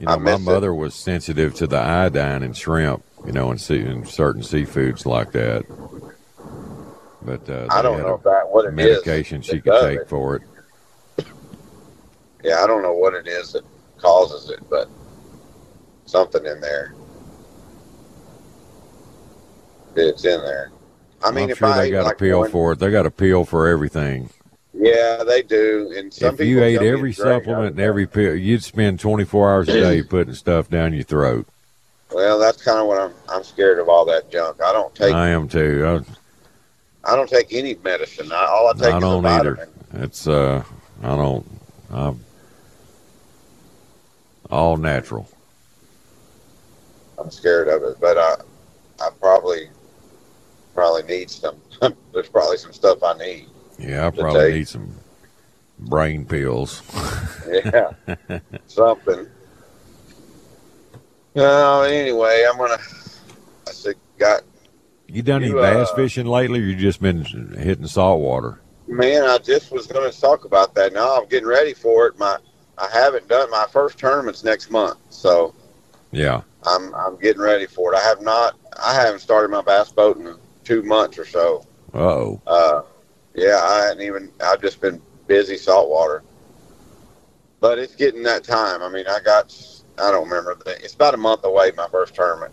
[0.00, 0.44] You know, my miss it.
[0.44, 3.04] mother was sensitive to the iodine in shrimp.
[3.26, 5.66] You know, and sea, certain seafoods like that.
[7.22, 8.74] But uh, I don't know a if that what it is.
[9.04, 10.08] medication she that could take it.
[10.08, 11.26] for it.
[12.42, 13.62] Yeah, I don't know what it is that
[13.98, 14.88] causes it, but
[16.06, 16.94] something in there.
[19.96, 20.70] It's in there.
[21.22, 22.78] I mean, if sure I they got like a pill one- for it.
[22.78, 24.30] They got a pill for everything.
[24.72, 25.92] Yeah, they do.
[25.96, 29.72] And some if you ate every supplement and every pill, you'd spend 24 hours a
[29.72, 31.46] day putting stuff down your throat.
[32.12, 33.12] Well, that's kind of what I'm.
[33.28, 34.60] I'm scared of all that junk.
[34.62, 35.14] I don't take.
[35.14, 36.04] I am too.
[37.04, 38.30] I don't take any medicine.
[38.32, 39.68] I, all I I, take I is don't either.
[39.94, 40.64] It's uh,
[41.02, 41.46] I don't.
[41.90, 42.20] I'm
[44.50, 45.28] all natural.
[47.18, 48.36] I'm scared of it, but I,
[49.00, 49.68] I probably,
[50.74, 51.56] probably need some.
[52.12, 53.46] There's probably some stuff I need.
[53.80, 54.54] Yeah, I probably take.
[54.54, 54.94] need some
[55.78, 56.82] brain pills.
[57.48, 57.92] Yeah,
[58.66, 59.26] something.
[61.34, 62.78] No, anyway, I'm gonna.
[63.68, 64.42] I said, got
[65.06, 66.60] You done any bass uh, fishing lately?
[66.60, 67.24] Or you just been
[67.56, 68.60] hitting salt water?
[68.86, 69.22] man.
[69.24, 70.92] I just was gonna talk about that.
[70.92, 72.18] Now I'm getting ready for it.
[72.18, 72.38] My,
[72.76, 75.54] I haven't done my first tournament's next month, so
[76.10, 76.42] Yeah.
[76.64, 77.96] I'm I'm getting ready for it.
[77.96, 78.58] I have not.
[78.82, 81.64] I haven't started my bass boat in two months or so.
[81.94, 82.42] Uh oh.
[82.46, 82.82] Uh,
[83.34, 84.32] yeah, I hadn't even.
[84.42, 86.22] I've just been busy saltwater.
[87.60, 88.82] But it's getting that time.
[88.82, 89.54] I mean, I got.
[89.98, 90.56] I don't remember.
[90.64, 91.72] the- It's about a month away.
[91.76, 92.52] My first tournament,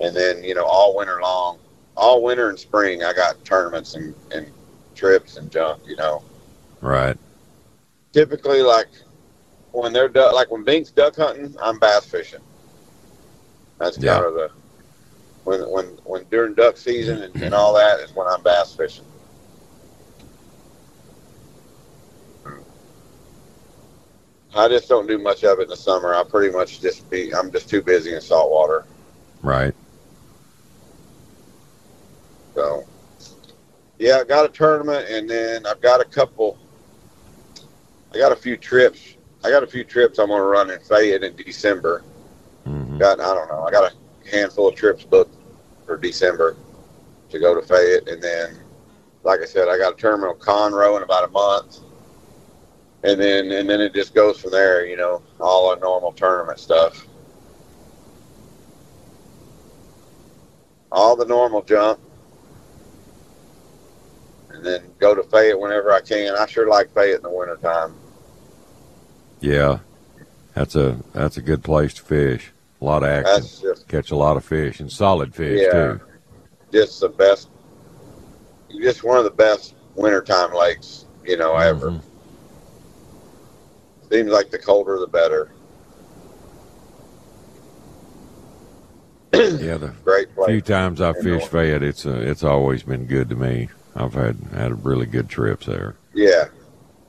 [0.00, 1.58] and then you know all winter long,
[1.96, 4.52] all winter and spring, I got tournaments and, and
[4.94, 5.82] trips and junk.
[5.86, 6.22] You know,
[6.80, 7.16] Right.
[8.12, 8.88] typically like
[9.72, 12.40] when they're duck, like when Bink's duck hunting, I'm bass fishing.
[13.78, 14.26] That's kind Yeah.
[14.28, 14.50] of the
[15.44, 19.04] when when when during duck season and, and all that is when I'm bass fishing.
[24.54, 26.14] I just don't do much of it in the summer.
[26.14, 28.84] I pretty much just be I'm just too busy in saltwater.
[29.42, 29.74] Right.
[32.54, 32.84] So
[33.98, 36.58] yeah, I got a tournament and then I've got a couple
[38.14, 39.16] I got a few trips.
[39.44, 42.02] I got a few trips I'm gonna run in Fayette in December.
[42.64, 43.64] hmm got I don't know.
[43.64, 45.36] I got a handful of trips booked
[45.86, 46.56] for December
[47.30, 48.56] to go to Fayette, and then,
[49.22, 51.80] like I said, I got a terminal Conroe in about a month,
[53.04, 54.86] and then and then it just goes from there.
[54.86, 57.06] You know, all our normal tournament stuff,
[60.90, 61.98] all the normal junk,
[64.50, 66.34] and then go to Fayette whenever I can.
[66.34, 67.94] I sure like Fayette in the wintertime.
[69.40, 69.78] Yeah.
[70.54, 72.50] That's a that's a good place to fish.
[72.80, 73.42] A lot of action.
[73.62, 75.70] Just Catch a lot of fish and solid fish Yeah.
[75.72, 76.00] too.
[76.72, 77.48] just the best,
[78.80, 81.92] just one of the best wintertime lakes, you know, ever.
[81.92, 82.00] Mhm.
[84.10, 85.50] Seems like the colder the better.
[89.34, 90.48] yeah, the Great place.
[90.48, 93.68] few times I And, fish uh, fed, it's uh, it's always been good to me.
[93.94, 95.96] I've had had really good trips there.
[96.14, 96.46] Yeah,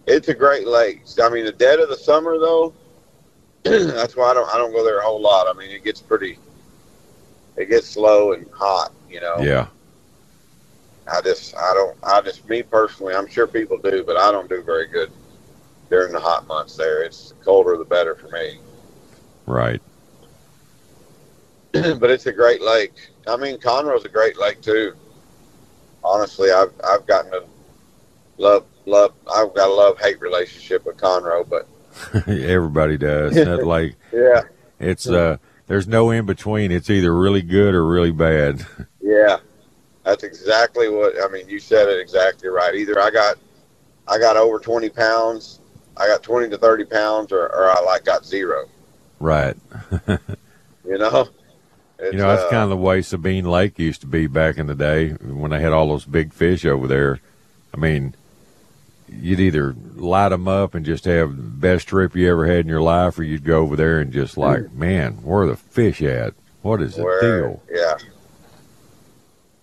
[0.05, 1.03] it's a great lake.
[1.21, 2.73] I mean, the dead of the summer though,
[3.63, 5.47] that's why I don't I don't go there a whole lot.
[5.47, 6.37] I mean, it gets pretty,
[7.55, 8.91] it gets slow and hot.
[9.09, 9.37] You know.
[9.39, 9.67] Yeah,
[11.09, 14.49] I just I don't I just me personally I'm sure people do, but I don't
[14.49, 15.09] do very good
[15.89, 17.03] during the hot months there.
[17.03, 18.59] It's the colder the better for me.
[19.45, 19.81] right.
[21.71, 22.93] but it's a great lake.
[23.27, 24.93] I mean, Conroe's a great lake too.
[26.03, 27.43] Honestly, I've I've gotten to
[28.37, 29.13] love love.
[29.31, 31.67] I've got a love hate relationship with Conroe, but
[32.27, 33.35] Everybody does.
[33.35, 34.41] That like yeah,
[34.79, 35.37] it's uh,
[35.67, 36.71] there's no in between.
[36.71, 38.65] It's either really good or really bad.
[39.01, 39.37] yeah,
[40.03, 41.47] that's exactly what I mean.
[41.49, 42.73] You said it exactly right.
[42.75, 43.37] Either I got
[44.07, 45.59] I got over twenty pounds,
[45.99, 48.67] I got twenty to thirty pounds, or, or I like got zero.
[49.19, 49.55] right.
[50.07, 51.29] You know.
[51.99, 54.57] It's, You know, that's uh, kind of the way Sabine Lake used to be back
[54.57, 57.19] in the day when they had all those big fish over there.
[57.73, 58.15] I mean,
[59.11, 62.67] you'd either light them up and just have the best trip you ever had in
[62.67, 66.01] your life, or you'd go over there and just like, man, where are the fish
[66.01, 66.33] at?
[66.61, 67.63] What is the where, deal?
[67.69, 67.97] Yeah.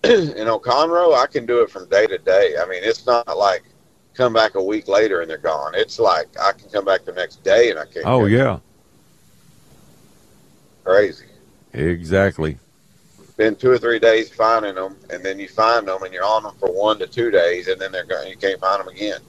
[0.49, 2.55] on Conroe, I can do it from day to day.
[2.61, 3.63] I mean, it's not like
[4.17, 5.73] come back a week later and they're gone.
[5.75, 8.05] It's like I can come back the next day and I can't.
[8.05, 8.59] Oh yeah,
[10.83, 11.25] crazy.
[11.73, 12.57] exactly.
[13.37, 16.41] Been two or three days finding them, and then you find them and you're on
[16.43, 18.27] them for one to two days, and then they're going.
[18.29, 19.21] You can't find them again,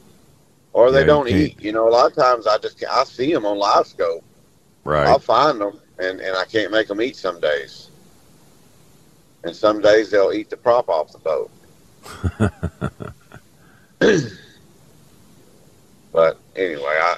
[0.73, 1.41] or they Yeah, don't can't.
[1.41, 1.61] eat.
[1.61, 4.25] You know, a lot of times I just I see them on live scope.
[4.85, 5.07] Right.
[5.07, 7.91] I'll find them, and, and I can't make them eat some days.
[9.45, 11.51] And some days they'll eat the prop off the boat.
[16.13, 17.17] but anyway, I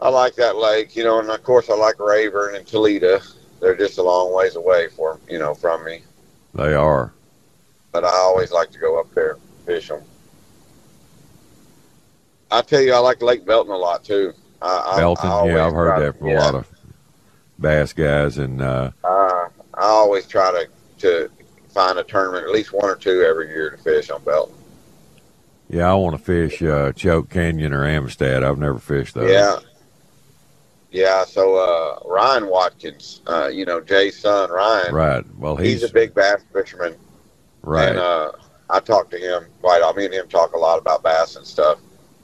[0.00, 3.20] I like that lake, you know, and of course I like Rayburn and Toledo.
[3.60, 6.02] They're just a long ways away for you know from me,
[6.54, 7.12] They are.
[7.92, 10.02] but I always like to go up there fish them.
[12.50, 14.32] I tell you, I like Lake Belton a lot too.
[14.60, 16.38] I, I- Belton, I yeah, I've heard that from yeah.
[16.38, 16.68] a lot of
[17.58, 20.68] bass guys, and uh, Uh, I always try to,
[20.98, 21.30] to
[21.70, 24.54] find a tournament, at least one or two every year to fish on Belton.
[25.72, 28.44] Yeah, I want to fish uh, Choke Canyon or Amistad.
[28.44, 29.30] I've never fished those.
[29.30, 29.58] Yeah.
[30.90, 35.24] Yeah, so uh, Ryan Watkins, uh, you know, Jay's son, Ryan, Right.
[35.38, 36.94] Well, he's, he's, a big bass fisherman.
[37.62, 37.88] right.
[37.88, 38.32] And uh,
[38.68, 40.00] I talk to him quite often.
[40.00, 41.78] Me and him talk a lot about bass and stuff.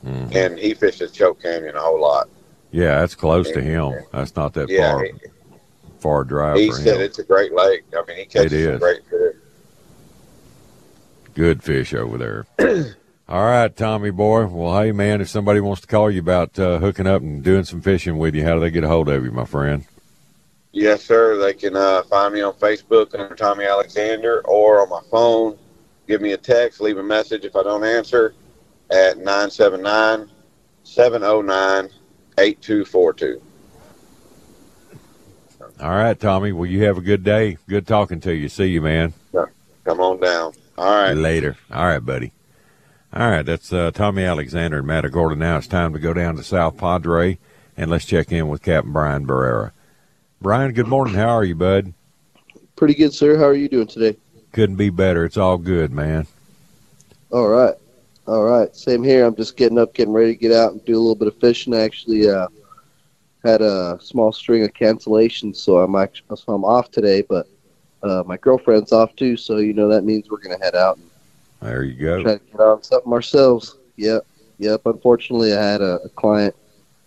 [0.05, 0.35] Mhm.
[0.35, 2.29] And he fishes Choke Canyon a whole lot.
[2.71, 3.95] Yeah, that's close to him.
[4.13, 5.13] That's not that Yeah, far he,
[5.99, 7.03] far drive he said him.
[7.03, 7.85] it's a great lake.
[7.97, 8.81] I mean, he catches It some is.
[8.81, 9.37] great fish.
[11.35, 12.47] Good fish over there.
[13.29, 14.47] All right, Tommy boy.
[14.47, 17.65] Well, hey man, if somebody wants to call you about uh, hooking up and doing
[17.65, 19.85] some fishing with you, how do they get a hold of you, my friend?
[20.73, 21.37] Yes, sir.
[21.37, 25.59] They can uh, find me on Facebook under Tommy Alexander or on my phone.
[26.07, 28.35] Give me a text, leave a message if I don't answer
[28.91, 30.31] at 979
[30.85, 31.91] 709
[32.39, 33.43] 8242.
[35.81, 36.53] All right, Tommy.
[36.53, 37.59] Well, you have a good day.
[37.69, 38.49] Good talking to you.
[38.49, 39.13] See you, man.
[39.85, 40.55] Come on down.
[40.79, 41.13] All right.
[41.13, 41.59] Later.
[41.71, 42.33] All right, buddy.
[43.11, 45.35] All right, that's uh, Tommy Alexander and Matagorda.
[45.35, 47.39] Now it's time to go down to South Padre
[47.75, 49.71] and let's check in with Captain Brian Barrera.
[50.43, 51.15] Brian, good morning.
[51.15, 51.95] How are you, bud?
[52.77, 53.39] Pretty good, sir.
[53.39, 54.19] How are you doing today?
[54.53, 55.25] Couldn't be better.
[55.25, 56.27] It's all good, man.
[57.31, 57.75] All right.
[58.27, 58.77] All right.
[58.77, 59.25] Same here.
[59.25, 61.37] I'm just getting up, getting ready to get out and do a little bit of
[61.39, 61.75] fishing.
[61.75, 62.49] I actually uh,
[63.43, 67.23] had a small string of cancellations, so I'm actually so I'm off today.
[67.23, 67.47] But
[68.03, 71.08] uh, my girlfriend's off too, so you know that means we're gonna head out and
[71.61, 72.23] There you go.
[72.23, 73.77] try to get on something ourselves.
[73.97, 74.27] Yep.
[74.59, 74.83] Yep.
[74.87, 76.55] Unfortunately, I had a, a client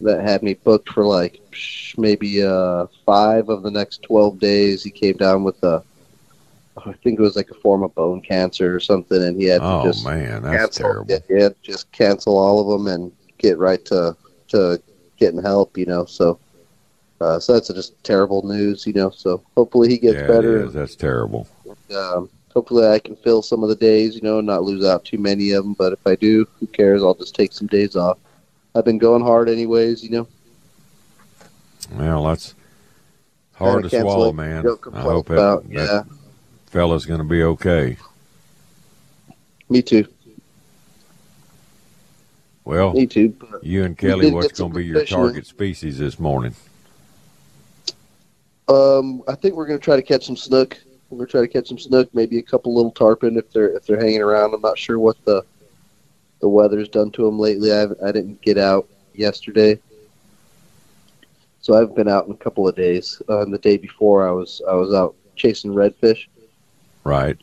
[0.02, 4.84] that had me booked for like psh, maybe uh, five of the next twelve days.
[4.84, 5.84] He came down with a,
[6.86, 9.60] I think it was like a form of bone cancer or something, and he had
[9.62, 10.84] to Oh just man, that's cancel.
[10.84, 11.12] terrible.
[11.12, 14.16] Yeah, yeah, just cancel all of them and get right to
[14.50, 14.82] to
[15.18, 15.78] getting help.
[15.78, 16.40] You know, so
[17.20, 18.88] uh, so that's just terrible news.
[18.88, 20.66] You know, so hopefully he gets yeah, better.
[20.66, 20.74] is.
[20.74, 21.48] That's terrible.
[21.96, 24.16] Um, hopefully I can fill some of the days.
[24.16, 25.74] You know, and not lose out too many of them.
[25.74, 27.04] But if I do, who cares?
[27.04, 28.18] I'll just take some days off.
[28.76, 30.04] I've been going hard anyways.
[30.04, 30.28] You know.
[31.94, 32.56] Well, that's
[33.54, 34.66] hard to swallow, man.
[34.94, 36.04] I hope that, about- that yeah.
[36.68, 37.98] fella's going to be okay.
[39.70, 40.08] Me too.
[42.64, 43.36] Well, Me too.
[43.64, 46.54] You and Kelly, what's going to be your target species this morning?
[48.68, 50.78] Um, I think we're gonna try to catch some snook.
[51.12, 53.86] We're gonna try to catch some snook, maybe a couple little tarpon if they're if
[53.86, 54.54] they're hanging around.
[54.54, 55.44] I'm not sure what the
[56.40, 57.74] the weather's done to them lately.
[57.74, 59.78] I I didn't get out yesterday,
[61.60, 63.22] so I've been out in a couple of days.
[63.28, 66.28] Uh, and the day before, I was I was out chasing redfish.
[67.04, 67.38] Right.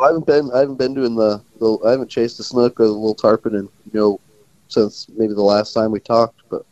[0.00, 2.86] I haven't been I haven't been doing the, the I haven't chased the snook or
[2.86, 4.20] the little tarpon in you know
[4.68, 6.64] since maybe the last time we talked, but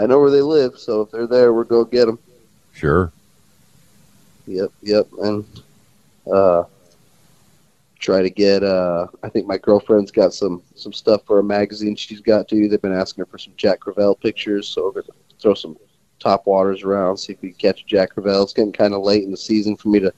[0.00, 2.18] I know where they live, so if they're there, we're go get them.
[2.72, 3.12] Sure.
[4.46, 5.44] Yep, yep, and
[6.32, 6.64] uh,
[7.98, 8.62] try to get.
[8.62, 12.68] Uh, I think my girlfriend's got some some stuff for a magazine she's got to.
[12.68, 15.76] They've been asking her for some Jack Crevalle pictures, so we're gonna throw some
[16.18, 18.42] top waters around, see if we can catch a Jack Crevalle.
[18.42, 20.12] It's getting kind of late in the season for me to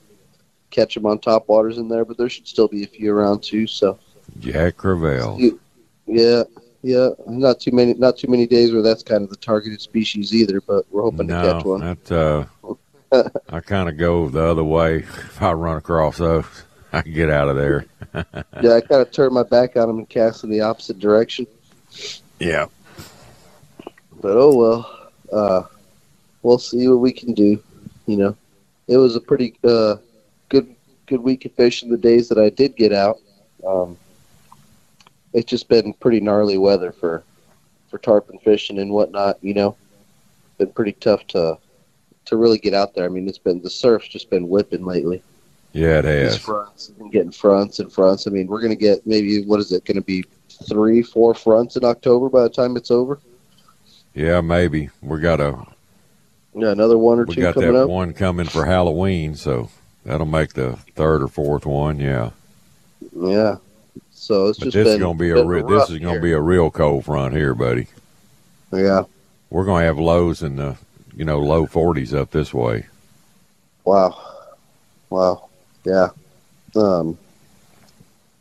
[0.71, 3.43] catch them on top waters in there, but there should still be a few around
[3.43, 3.67] too.
[3.67, 3.99] So
[4.41, 5.59] Jack Crevalle.
[6.07, 6.43] yeah,
[6.83, 10.35] yeah, not too many, not too many days where that's kind of the targeted species
[10.35, 10.61] either.
[10.61, 11.81] But we're hoping no, to catch one.
[11.81, 12.75] That, uh,
[13.49, 14.99] I kind of go the other way.
[14.99, 16.47] If I run across those,
[16.93, 17.87] I can get out of there.
[18.63, 21.47] yeah, I kind of turn my back on them and cast in the opposite direction.
[22.39, 22.67] Yeah.
[24.21, 25.63] But oh well, uh,
[26.43, 27.63] we'll see what we can do.
[28.07, 28.37] You know,
[28.89, 29.97] it was a pretty uh,
[30.49, 30.75] good
[31.07, 31.91] good week of fishing.
[31.91, 33.19] The days that I did get out,
[33.67, 33.97] um,
[35.33, 37.25] it's just been pretty gnarly weather for
[37.91, 39.39] for tarpon fishing and whatnot.
[39.43, 39.77] You know,
[40.59, 41.59] been pretty tough to
[42.27, 43.05] to really get out there.
[43.05, 45.23] I mean, it's been the surf's just been whipping lately.
[45.73, 46.35] Yeah, it has.
[46.35, 48.27] These fronts, been getting fronts and fronts.
[48.27, 50.25] I mean, we're gonna get maybe what is it going to be
[50.69, 53.19] three, four fronts in October by the time it's over.
[54.15, 55.67] Yeah, maybe we got a
[56.55, 57.89] yeah another one or we two got coming that up.
[57.89, 59.69] one coming for Halloween, so
[60.05, 61.99] that'll make the third or fourth one.
[61.99, 62.31] Yeah,
[63.13, 63.57] Yeah.
[64.13, 66.21] So it's but just this is gonna be a been re- this is gonna year.
[66.23, 67.89] be a real cold front here, buddy.
[68.73, 69.03] Yeah.
[69.51, 70.77] We're gonna have lows in the
[71.17, 72.87] you know low forties up this way.
[73.85, 74.17] Wow.
[75.11, 75.49] Wow.
[75.85, 76.09] Yeah.
[76.77, 77.19] Um.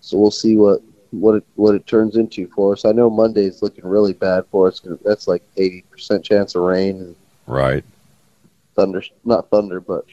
[0.01, 2.85] So we'll see what what it what it turns into for us.
[2.85, 4.81] I know Monday's looking really bad for us.
[5.05, 7.15] That's like eighty percent chance of rain
[7.45, 7.83] Right.
[8.75, 10.05] thunder, not thunder, but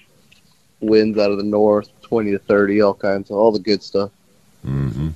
[0.81, 4.11] winds out of the north, twenty to thirty, all kinds of all the good stuff.
[4.67, 5.09] Mm-hmm.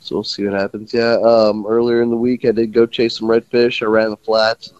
[0.00, 0.94] So we'll see what happens.
[0.94, 1.16] Yeah.
[1.22, 1.66] Um.
[1.66, 3.82] Earlier in the week, I did go chase some redfish.
[3.82, 4.72] I ran the flats.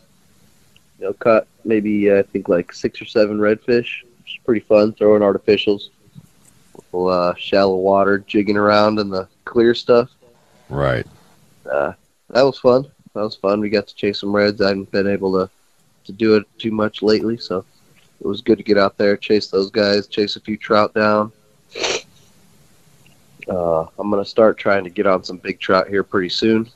[0.98, 4.04] You know, caught maybe uh, I think like six or seven redfish.
[4.24, 5.88] It's pretty fun throwing artificials.
[6.92, 10.10] Little, uh, shallow water, jigging around in the clear stuff.
[10.68, 11.06] Right.
[11.70, 11.92] Uh,
[12.30, 12.86] that was fun.
[13.14, 13.60] That was fun.
[13.60, 14.60] We got to chase some reds.
[14.60, 15.50] I haven't been able to
[16.06, 17.64] to do it too much lately, so
[18.20, 21.32] it was good to get out there, chase those guys, chase a few trout down.
[23.48, 26.68] Uh, I'm gonna start trying to get on some big trout here pretty soon.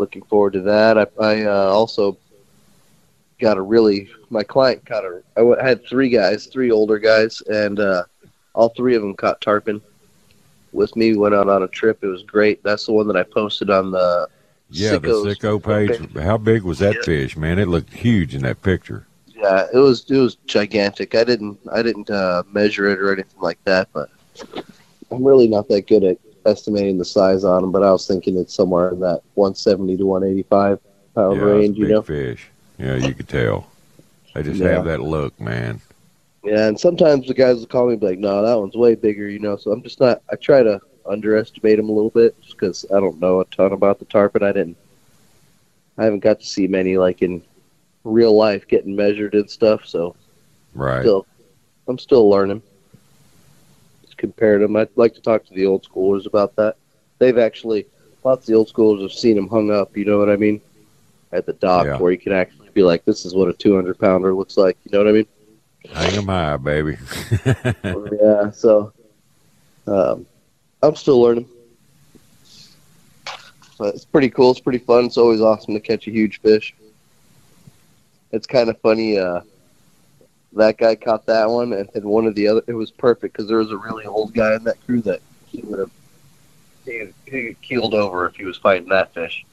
[0.00, 0.96] Looking forward to that.
[0.96, 2.16] I, I uh, also
[3.38, 5.22] got a really my client caught a.
[5.36, 8.04] I had three guys, three older guys, and uh,
[8.54, 9.82] all three of them caught tarpon
[10.72, 11.16] with me.
[11.16, 12.02] Went out on a trip.
[12.02, 12.62] It was great.
[12.62, 14.26] That's the one that I posted on the
[14.70, 15.98] Yeah, Sickos the sicko page.
[15.98, 16.22] page.
[16.24, 17.02] How big was that Yeah.
[17.02, 17.58] fish, man?
[17.58, 19.06] It looked huge in that picture.
[19.26, 21.14] Yeah, it was it was gigantic.
[21.14, 24.08] I didn't I didn't uh, measure it or anything like that, but
[25.10, 27.72] I'm really not that good at estimating the size on them.
[27.72, 30.78] But I was thinking it's somewhere in that 170 to 185
[31.14, 31.78] pound yeah, range.
[31.78, 32.02] You know.
[32.02, 32.50] fish.
[32.78, 33.66] Yeah, you could tell.
[34.34, 34.68] They just Yeah.
[34.68, 35.80] have that look, man.
[36.42, 38.94] Yeah, and sometimes the guys will call me and be like, "No, that one's way
[38.94, 39.56] bigger," you know.
[39.56, 40.22] So I'm just not.
[40.32, 43.72] I try to underestimate them a little bit just because I don't know a ton
[43.72, 44.42] about the tarpon.
[44.42, 44.76] I didn't.
[45.98, 47.42] I haven't got to see many like in
[48.04, 49.84] real life getting measured and stuff.
[49.84, 50.14] So
[50.74, 51.02] Right.
[51.02, 51.26] still,
[51.88, 52.62] I'm still learning.
[54.20, 54.76] Compared them.
[54.76, 56.76] I'd like to talk to the old schoolers about that.
[57.18, 57.86] They've actually
[58.22, 59.96] lots of the old schoolers have seen them hung up.
[59.96, 60.60] You know what I mean?
[61.32, 61.96] At the dock Yeah.
[61.96, 64.90] where you can actually be like, "This is what a 200 pounder looks like." You
[64.92, 65.26] know what I mean?
[65.90, 66.98] Hang 'em high, baby.
[68.22, 68.92] yeah, so
[69.86, 70.26] um,
[70.82, 71.48] I'm still learning.
[73.78, 74.50] But it's pretty cool.
[74.50, 75.06] It's pretty fun.
[75.06, 76.74] It's always awesome to catch a huge fish.
[78.32, 79.16] It's kind of funny.
[79.16, 79.40] Uh,
[80.52, 82.62] that guy caught that one, and then one of the other.
[82.66, 85.62] It was perfect because there was a really old guy in that crew that he
[85.64, 85.90] would have
[86.84, 89.44] he, he keeled over if he was fighting that fish.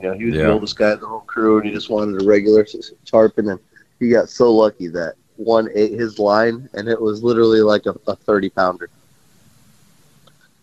[0.00, 0.42] You know, he was Yeah.
[0.42, 2.66] the oldest guy of the whole crew, and he just wanted a regular
[3.06, 3.60] tarpon, and
[3.98, 7.94] he got so lucky that one ate his line, and it was literally like a,
[8.06, 8.90] a thirty pounder.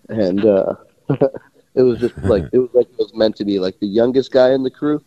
[0.10, 0.76] And uh,
[1.76, 3.60] it was just like it was like it was meant to be.
[3.60, 5.02] Like the youngest guy in the crew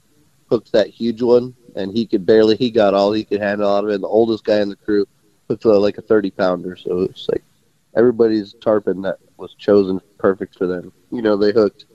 [0.51, 3.85] hooked that huge one, and he could barely he got all he could handle out
[3.85, 3.95] of it.
[3.95, 5.07] And the oldest guy in the crew
[5.49, 6.77] hooked uh, like a thirty pounder.
[6.77, 7.43] So it's like
[7.97, 10.93] everybody's tarpon that was chosen perfect for them.
[11.11, 11.87] You know, they hooked.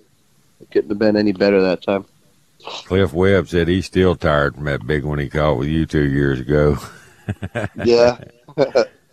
[0.61, 2.05] It couldn't have been any better that time.
[2.63, 6.09] Cliff Webb said he's still tired from that big one he caught with you two
[6.09, 6.77] years ago.
[7.83, 8.17] yeah,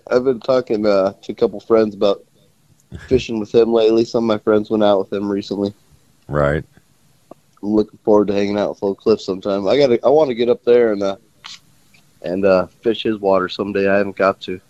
[0.06, 2.24] I've been talking uh, to a couple friends about
[3.08, 4.04] fishing with him lately.
[4.04, 5.74] Some of my friends went out with him recently.
[6.28, 6.64] Right.
[7.62, 9.66] Looking forward to hanging out with Old Cliff sometime.
[9.68, 11.16] I got to I want to get up there and uh,
[12.22, 13.88] and uh, fish his water someday.
[13.88, 14.60] I haven't got to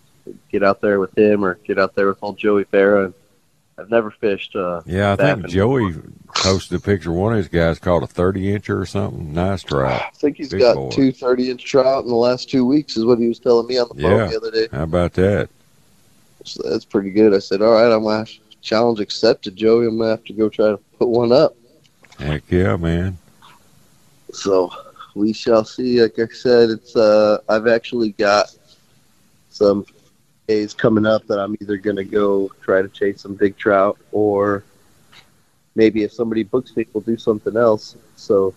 [0.51, 3.13] get out there with him or get out there with old Joey Farah.
[3.77, 4.55] I've never fished.
[4.55, 5.47] Uh, Yeah, I think.
[5.47, 5.95] Joey
[6.35, 7.11] posted a picture.
[7.11, 9.33] One of his guys caught a 30 incher or something.
[9.33, 10.01] Nice trout.
[10.01, 10.89] I think he's Big got boy.
[10.91, 13.77] two 30 inch trout in the last two weeks, is what he was telling me
[13.79, 14.27] on the phone Yeah.
[14.27, 14.67] the other day.
[14.71, 15.49] How about that?
[16.45, 17.33] So that's pretty good.
[17.33, 18.31] I said, all right, I'm to
[18.61, 19.87] challenge accepted, Joey.
[19.87, 21.55] I'm going to have to go try to put one up.
[22.21, 23.17] Heck yeah, man.
[24.31, 24.71] So
[25.15, 25.99] we shall see.
[25.99, 28.55] Like I said, it's uh, I've actually got
[29.49, 29.87] some
[30.47, 34.63] days coming up that I'm either gonna go try to chase some big trout, or
[35.73, 37.97] maybe if somebody books me, we'll do something else.
[38.15, 38.53] So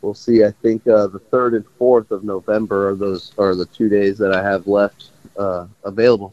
[0.00, 0.44] we'll see.
[0.44, 4.16] I think uh, the third and fourth of November are those are the two days
[4.18, 6.32] that I have left uh, available.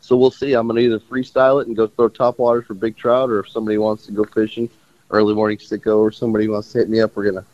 [0.00, 0.54] So we'll see.
[0.54, 3.50] I'm gonna either freestyle it and go throw top water for big trout, or if
[3.50, 4.70] somebody wants to go fishing
[5.14, 7.44] early morning sicko or somebody wants to hit me up, we're gonna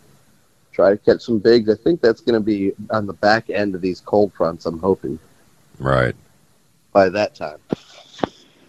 [0.72, 1.68] try to catch some bigs.
[1.68, 4.66] I think that's gonna be on the back end of these cold fronts.
[4.66, 5.18] I'm hoping
[5.78, 6.14] Right.
[6.92, 7.58] by that time,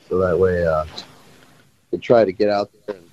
[0.09, 0.85] so that way uh,
[1.91, 3.05] we try to get out there and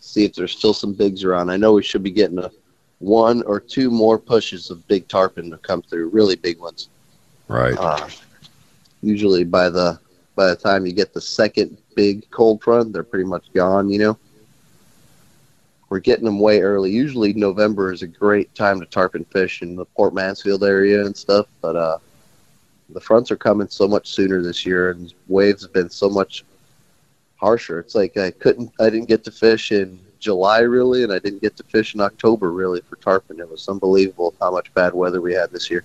[0.00, 1.50] see if there's still some bigs around.
[1.50, 2.50] I know we should be getting a
[2.98, 6.88] one or two more pushes of big tarpon to come through, really big ones.
[7.48, 7.74] Right.
[7.78, 8.08] Uh,
[9.02, 9.98] usually by the
[10.36, 13.90] by the time you get the second big cold front, they're pretty much gone.
[13.90, 14.18] You know,
[15.90, 16.90] we're getting them way early.
[16.90, 21.16] Usually November is a great time to tarpon fish in the Port Mansfield area and
[21.16, 21.98] stuff, but uh,
[22.90, 26.44] the fronts are coming so much sooner this year, and waves have been so much
[27.36, 27.80] harsher.
[27.80, 31.42] It's like I couldn't, I didn't get to fish in July really, and I didn't
[31.42, 33.40] get to fish in October really for tarpon.
[33.40, 35.82] It was unbelievable how much bad weather we had this year.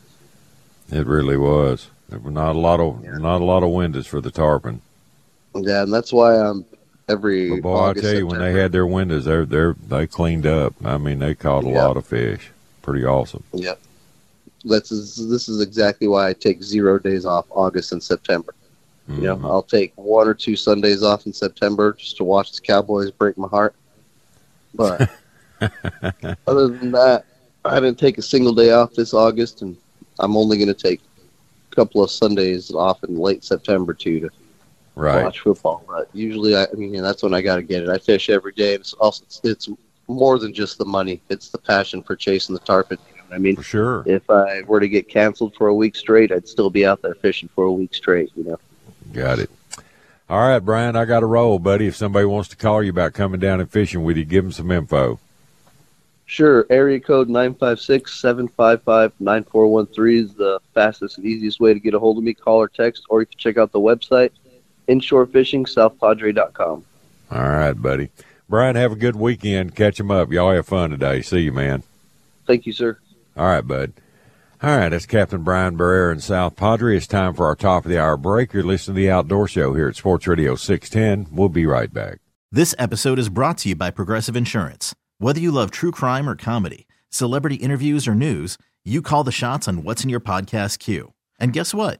[0.92, 1.90] It really was.
[2.10, 4.82] There were not a lot of not a lot of windows for the tarpon.
[5.56, 6.64] Yeah, and that's why I'm
[7.08, 7.60] every.
[7.62, 10.74] Boy, August, I tell you, when they had their windows, they they they cleaned up.
[10.84, 11.86] I mean, they caught a Yeah.
[11.86, 12.52] lot of fish.
[12.82, 13.44] Pretty awesome.
[13.54, 13.80] Yep.
[14.64, 18.54] That's this is exactly why I take zero days off August and September.
[19.08, 19.46] You know, Mhm.
[19.46, 23.38] I'll take one or two Sundays off in September just to watch the Cowboys break
[23.38, 23.76] my heart.
[24.74, 25.10] But
[26.48, 27.26] other than that,
[27.64, 29.78] I didn't take a single day off this August, and
[30.20, 31.02] I'm only going to take
[31.72, 34.30] a couple of Sundays off in late September too to
[34.96, 35.24] Right.
[35.24, 35.84] watch football.
[35.88, 37.90] But usually, I, I mean, that's when I got to get it.
[37.90, 39.70] I fish every day, it's also it's, it's
[40.08, 42.98] more than just the money; it's the passion for chasing the tarpon.
[43.10, 43.56] You know I mean?
[43.56, 44.04] For sure.
[44.06, 47.16] If I were to get canceled for a week straight, I'd still be out there
[47.16, 48.32] fishing for a week straight.
[48.36, 48.60] You know.
[49.12, 49.50] Got it.
[50.28, 51.86] All right, Brian, I got to roll, buddy.
[51.88, 54.52] If somebody wants to call you about coming down and fishing with you, give them
[54.52, 55.20] some info.
[56.26, 56.66] Sure.
[56.72, 62.34] Area code 956-755-9413 is the fastest and easiest way to get a hold of me.
[62.34, 64.32] Call or text, or you can check out the website,
[64.88, 65.68] inshorefishing,
[67.32, 68.10] All right, buddy.
[68.48, 69.76] Brian, have a good weekend.
[69.76, 70.32] Catch 'em up.
[70.32, 71.22] Y'all have fun today.
[71.22, 71.84] See you, man.
[72.46, 72.98] Thank you, sir.
[73.36, 73.94] All right, bud.
[74.64, 76.96] All right, that's Captain Brian Barrera in South Padre.
[76.96, 78.54] It's time for our top of the hour break.
[78.54, 81.28] You're listening to the Outdoor Show here at Sports Radio 610.
[81.36, 82.20] We'll be right back.
[82.52, 84.96] This episode is brought to you by Progressive Insurance.
[85.18, 89.68] Whether you love true crime or comedy, celebrity interviews or news, you call the shots
[89.68, 91.14] on what's in your podcast queue.
[91.40, 92.00] And guess what?